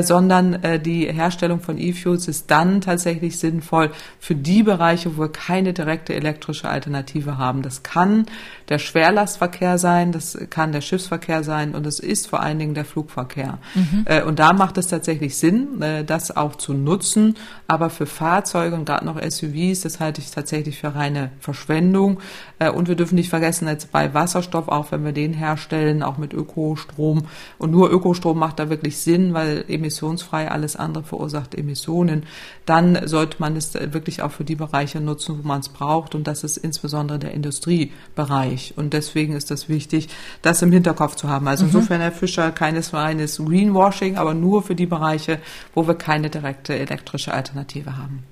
[0.01, 5.73] sondern die Herstellung von E-Fuels ist dann tatsächlich sinnvoll für die Bereiche, wo wir keine
[5.73, 7.61] direkte elektrische Alternative haben.
[7.61, 8.25] Das kann
[8.69, 12.85] der Schwerlastverkehr sein, das kann der Schiffsverkehr sein und es ist vor allen Dingen der
[12.85, 13.59] Flugverkehr.
[13.75, 14.05] Mhm.
[14.27, 17.35] und da macht es tatsächlich Sinn, das auch zu nutzen,
[17.67, 22.19] aber für Fahrzeuge und gerade noch SUVs, das halte ich tatsächlich für reine Verschwendung.
[22.59, 26.17] Äh, und wir dürfen nicht vergessen, jetzt bei Wasserstoff, auch wenn wir den herstellen, auch
[26.17, 27.23] mit Ökostrom.
[27.57, 32.23] Und nur Ökostrom macht da wirklich Sinn, weil emissionsfrei alles andere verursacht Emissionen.
[32.65, 36.15] Dann sollte man es wirklich auch für die Bereiche nutzen, wo man es braucht.
[36.15, 38.58] Und das ist insbesondere der Industriebereich.
[38.75, 40.09] Und deswegen ist das wichtig,
[40.41, 41.47] das im Hinterkopf zu haben.
[41.47, 41.69] Also mhm.
[41.69, 45.39] insofern, Herr Fischer, keines reines Greenwashing, aber nur für die Bereiche,
[45.73, 48.23] wo wir keine direkte elektrische Alternative haben.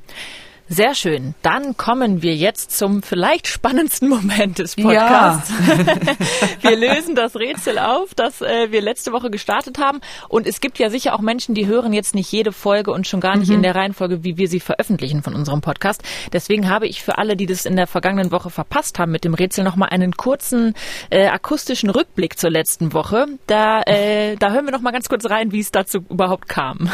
[0.70, 1.34] Sehr schön.
[1.44, 5.50] Dann kommen wir jetzt zum vielleicht spannendsten Moment des Podcasts.
[5.50, 6.16] Ja.
[6.70, 10.02] wir lösen das Rätsel auf, das äh, wir letzte Woche gestartet haben.
[10.28, 13.22] Und es gibt ja sicher auch Menschen, die hören jetzt nicht jede Folge und schon
[13.22, 13.56] gar nicht mhm.
[13.56, 16.04] in der Reihenfolge, wie wir sie veröffentlichen von unserem Podcast.
[16.34, 19.34] Deswegen habe ich für alle, die das in der vergangenen Woche verpasst haben mit dem
[19.34, 20.74] Rätsel, nochmal einen kurzen
[21.10, 23.28] äh, akustischen Rückblick zur letzten Woche.
[23.48, 26.90] Da, äh, da hören wir noch mal ganz kurz rein, wie es dazu überhaupt kam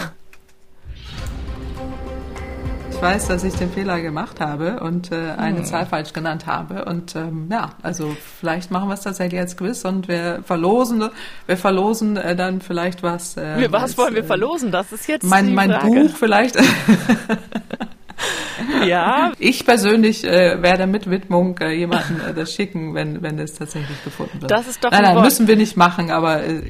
[3.03, 5.65] weiß, dass ich den Fehler gemacht habe und äh, eine hm.
[5.65, 6.85] Zahl falsch genannt habe.
[6.85, 11.09] Und ähm, ja, also vielleicht machen wir es tatsächlich als Quiz und wir verlosen,
[11.45, 13.35] wir verlosen äh, dann vielleicht was.
[13.35, 14.71] Äh, was als, wollen wir äh, verlosen?
[14.71, 15.77] Das ist jetzt mein, mein.
[15.81, 16.55] Buch vielleicht.
[18.87, 19.33] ja.
[19.37, 24.01] Ich persönlich äh, werde mit Widmung äh, jemanden äh, das schicken, wenn wenn es tatsächlich
[24.05, 24.49] gefunden wird.
[24.49, 26.61] Das ist doch nein, nein, müssen wir nicht machen, aber äh,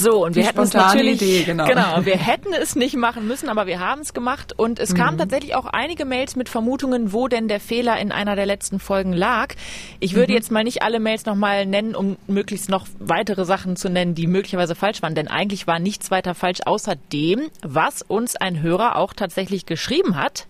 [0.00, 1.66] So, und wir hätten es natürlich, Idee, genau.
[1.66, 4.96] genau, wir hätten es nicht machen müssen, aber wir haben es gemacht und es mhm.
[4.96, 8.80] kamen tatsächlich auch einige Mails mit Vermutungen, wo denn der Fehler in einer der letzten
[8.80, 9.54] Folgen lag.
[9.98, 10.36] Ich würde mhm.
[10.36, 14.26] jetzt mal nicht alle Mails nochmal nennen, um möglichst noch weitere Sachen zu nennen, die
[14.26, 18.96] möglicherweise falsch waren, denn eigentlich war nichts weiter falsch, außer dem, was uns ein Hörer
[18.96, 20.46] auch tatsächlich geschrieben hat.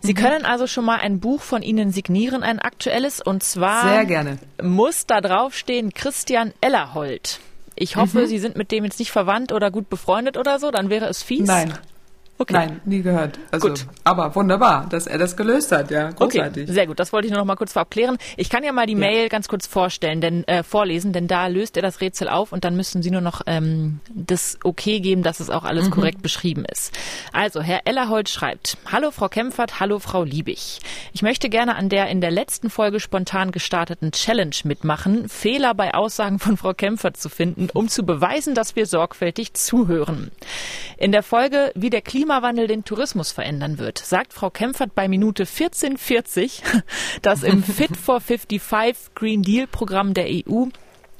[0.00, 0.18] Sie mhm.
[0.18, 4.38] können also schon mal ein Buch von Ihnen signieren, ein aktuelles, und zwar Sehr gerne.
[4.62, 7.40] muss da draufstehen Christian Ellerhold.
[7.80, 8.26] Ich hoffe, mhm.
[8.26, 11.22] Sie sind mit dem jetzt nicht verwandt oder gut befreundet oder so, dann wäre es
[11.22, 11.46] fies.
[11.46, 11.74] Nein.
[12.40, 12.52] Okay.
[12.52, 13.36] Nein, nie gehört.
[13.50, 13.86] Also, gut.
[14.04, 16.12] Aber wunderbar, dass er das gelöst hat, ja.
[16.12, 16.64] Großartig.
[16.64, 17.00] Okay, sehr gut.
[17.00, 18.16] Das wollte ich nur noch mal kurz vorab klären.
[18.36, 18.98] Ich kann ja mal die ja.
[19.00, 22.64] Mail ganz kurz vorstellen, denn äh, vorlesen, denn da löst er das Rätsel auf und
[22.64, 25.90] dann müssen Sie nur noch ähm, das Okay geben, dass es auch alles mhm.
[25.90, 26.96] korrekt beschrieben ist.
[27.32, 30.78] Also, Herr Ellerhold schreibt, Hallo Frau Kempfert, hallo Frau Liebig.
[31.12, 35.92] Ich möchte gerne an der in der letzten Folge spontan gestarteten Challenge mitmachen, Fehler bei
[35.92, 40.30] Aussagen von Frau Kempfert zu finden, um zu beweisen, dass wir sorgfältig zuhören.
[40.98, 45.08] In der Folge, wie der Klima Klimawandel den Tourismus verändern wird, sagt Frau Kempfert bei
[45.08, 46.62] Minute 1440,
[47.22, 50.66] dass im Fit for 55 Green Deal Programm der EU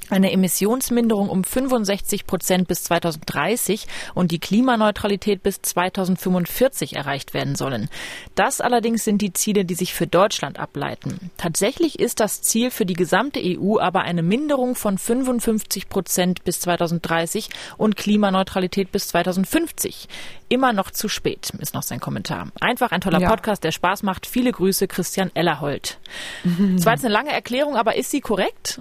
[0.09, 7.89] eine Emissionsminderung um 65 Prozent bis 2030 und die Klimaneutralität bis 2045 erreicht werden sollen.
[8.35, 11.31] Das allerdings sind die Ziele, die sich für Deutschland ableiten.
[11.37, 16.59] Tatsächlich ist das Ziel für die gesamte EU aber eine Minderung von 55 Prozent bis
[16.61, 20.07] 2030 und Klimaneutralität bis 2050.
[20.49, 22.47] Immer noch zu spät, ist noch sein Kommentar.
[22.59, 23.29] Einfach ein toller ja.
[23.29, 24.25] Podcast, der Spaß macht.
[24.25, 25.99] Viele Grüße, Christian Ellerhold.
[26.43, 28.79] Das war jetzt eine lange Erklärung, aber ist sie korrekt?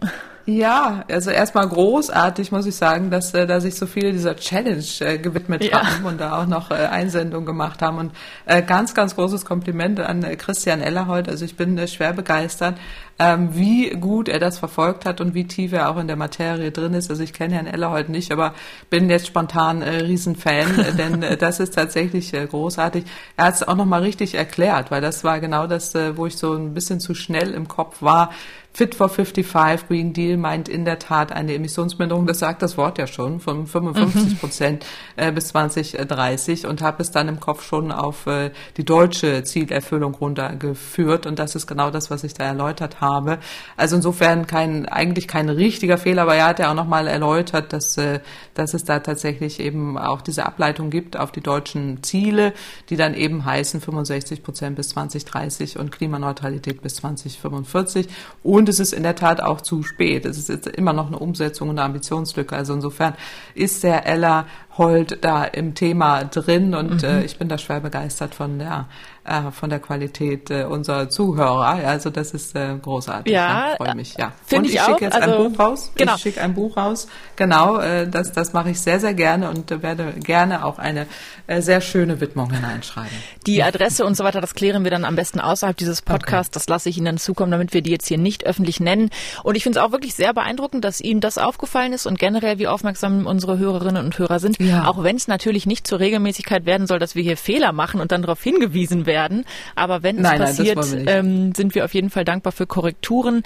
[0.49, 4.83] Ja, also erstmal großartig, muss ich sagen, dass äh, da sich so viele dieser Challenge
[5.01, 5.83] äh, gewidmet ja.
[5.83, 7.99] haben und da auch noch äh, Einsendungen gemacht haben.
[7.99, 8.13] Und
[8.47, 11.29] äh, ganz, ganz großes Kompliment an äh, Christian Ellerhold.
[11.29, 12.79] Also ich bin äh, schwer begeistert,
[13.19, 16.71] ähm, wie gut er das verfolgt hat und wie tief er auch in der Materie
[16.71, 17.11] drin ist.
[17.11, 18.55] Also ich kenne Herrn Ellerhold nicht, aber
[18.91, 23.05] bin jetzt spontan äh, Riesenfan, äh, denn äh, das ist tatsächlich äh, großartig.
[23.37, 26.37] Er hat es auch nochmal richtig erklärt, weil das war genau das, äh, wo ich
[26.37, 28.31] so ein bisschen zu schnell im Kopf war
[28.73, 32.99] Fit for 55 Green Deal meint in der Tat eine Emissionsminderung, das sagt das Wort
[32.99, 34.37] ja schon, von 55 mhm.
[34.37, 39.43] Prozent äh, bis 2030 und habe es dann im Kopf schon auf äh, die deutsche
[39.43, 43.39] Zielerfüllung runtergeführt und das ist genau das, was ich da erläutert habe.
[43.77, 47.97] Also insofern kein, eigentlich kein richtiger Fehler, aber er hat ja auch nochmal erläutert, dass,
[47.97, 48.21] äh,
[48.55, 52.53] dass es da tatsächlich eben auch diese Ableitung gibt auf die deutschen Ziele,
[52.91, 58.07] die dann eben heißen 65 Prozent bis 2030 und Klimaneutralität bis 2045
[58.45, 60.27] und und es ist in der Tat auch zu spät.
[60.27, 62.55] Es ist jetzt immer noch eine Umsetzung und eine Ambitionslücke.
[62.55, 63.15] Also insofern
[63.55, 64.47] ist der Eller
[64.79, 67.09] Hold da im Thema drin und mhm.
[67.09, 68.87] äh, ich bin da schwer begeistert von der
[69.29, 71.67] äh, von der Qualität äh, unserer Zuhörer.
[71.67, 73.33] Also das ist äh, großartig.
[73.33, 74.15] Ja, ja freue mich.
[74.17, 74.33] Ja.
[74.53, 75.93] Und ich, ich schicke jetzt also, ein Buch raus.
[75.97, 76.15] Genau.
[76.15, 77.09] Ich schicke ein Buch raus.
[77.37, 81.07] Genau, äh, das das mache ich sehr sehr gerne und äh, werde gerne auch eine
[81.47, 83.17] äh, sehr schöne Widmung hineinschreiben.
[83.47, 86.51] Die Adresse und so weiter, das klären wir dann am besten außerhalb dieses Podcasts.
[86.51, 86.55] Okay.
[86.55, 89.11] Das lasse ich Ihnen dann zukommen, damit wir die jetzt hier nicht öffentlich nennen.
[89.43, 92.59] Und ich finde es auch wirklich sehr beeindruckend, dass Ihnen das aufgefallen ist und generell
[92.59, 94.59] wie aufmerksam unsere Hörerinnen und Hörer sind.
[94.59, 94.68] Ja.
[94.87, 98.13] Auch wenn es natürlich nicht zur Regelmäßigkeit werden soll, dass wir hier Fehler machen und
[98.13, 99.45] dann darauf hingewiesen werden.
[99.75, 103.43] Aber wenn es passiert, nein, ähm, sind wir auf jeden Fall dankbar für Korrekturen.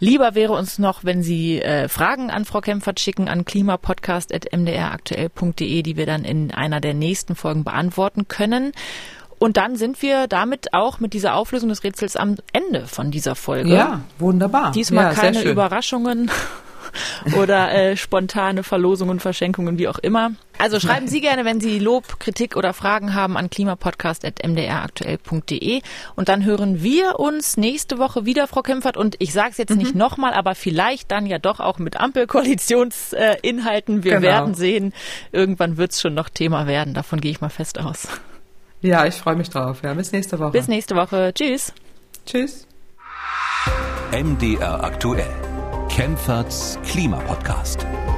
[0.00, 5.96] Lieber wäre uns noch, wenn Sie äh, Fragen an Frau Kempfert schicken an klimapodcast.mdraktuell.de, die
[5.96, 8.72] wir dann in einer der nächsten Folgen beantworten können.
[9.38, 13.36] Und dann sind wir damit auch mit dieser Auflösung des Rätsels am Ende von dieser
[13.36, 13.70] Folge.
[13.70, 14.72] Ja, wunderbar.
[14.72, 16.30] Diesmal ja, keine Überraschungen
[17.36, 20.32] oder äh, spontane Verlosungen, Verschenkungen, wie auch immer.
[20.58, 25.82] Also schreiben Sie gerne, wenn Sie Lob, Kritik oder Fragen haben an klimapodcast.mdraktuell.de
[26.16, 28.96] und dann hören wir uns nächste Woche wieder, Frau Kempfert.
[28.96, 29.78] Und ich sage es jetzt mhm.
[29.78, 34.02] nicht nochmal, aber vielleicht dann ja doch auch mit Ampelkoalitionsinhalten.
[34.02, 34.22] Wir genau.
[34.22, 34.92] werden sehen.
[35.30, 36.94] Irgendwann wird es schon noch Thema werden.
[36.94, 38.08] Davon gehe ich mal fest aus.
[38.80, 39.82] Ja, ich freue mich drauf.
[39.82, 40.52] Ja, bis nächste Woche.
[40.52, 41.32] Bis nächste Woche.
[41.34, 41.72] Tschüss.
[42.26, 42.66] Tschüss.
[44.12, 45.47] MDR aktuell.
[45.98, 48.17] Kempferts Klimapodcast.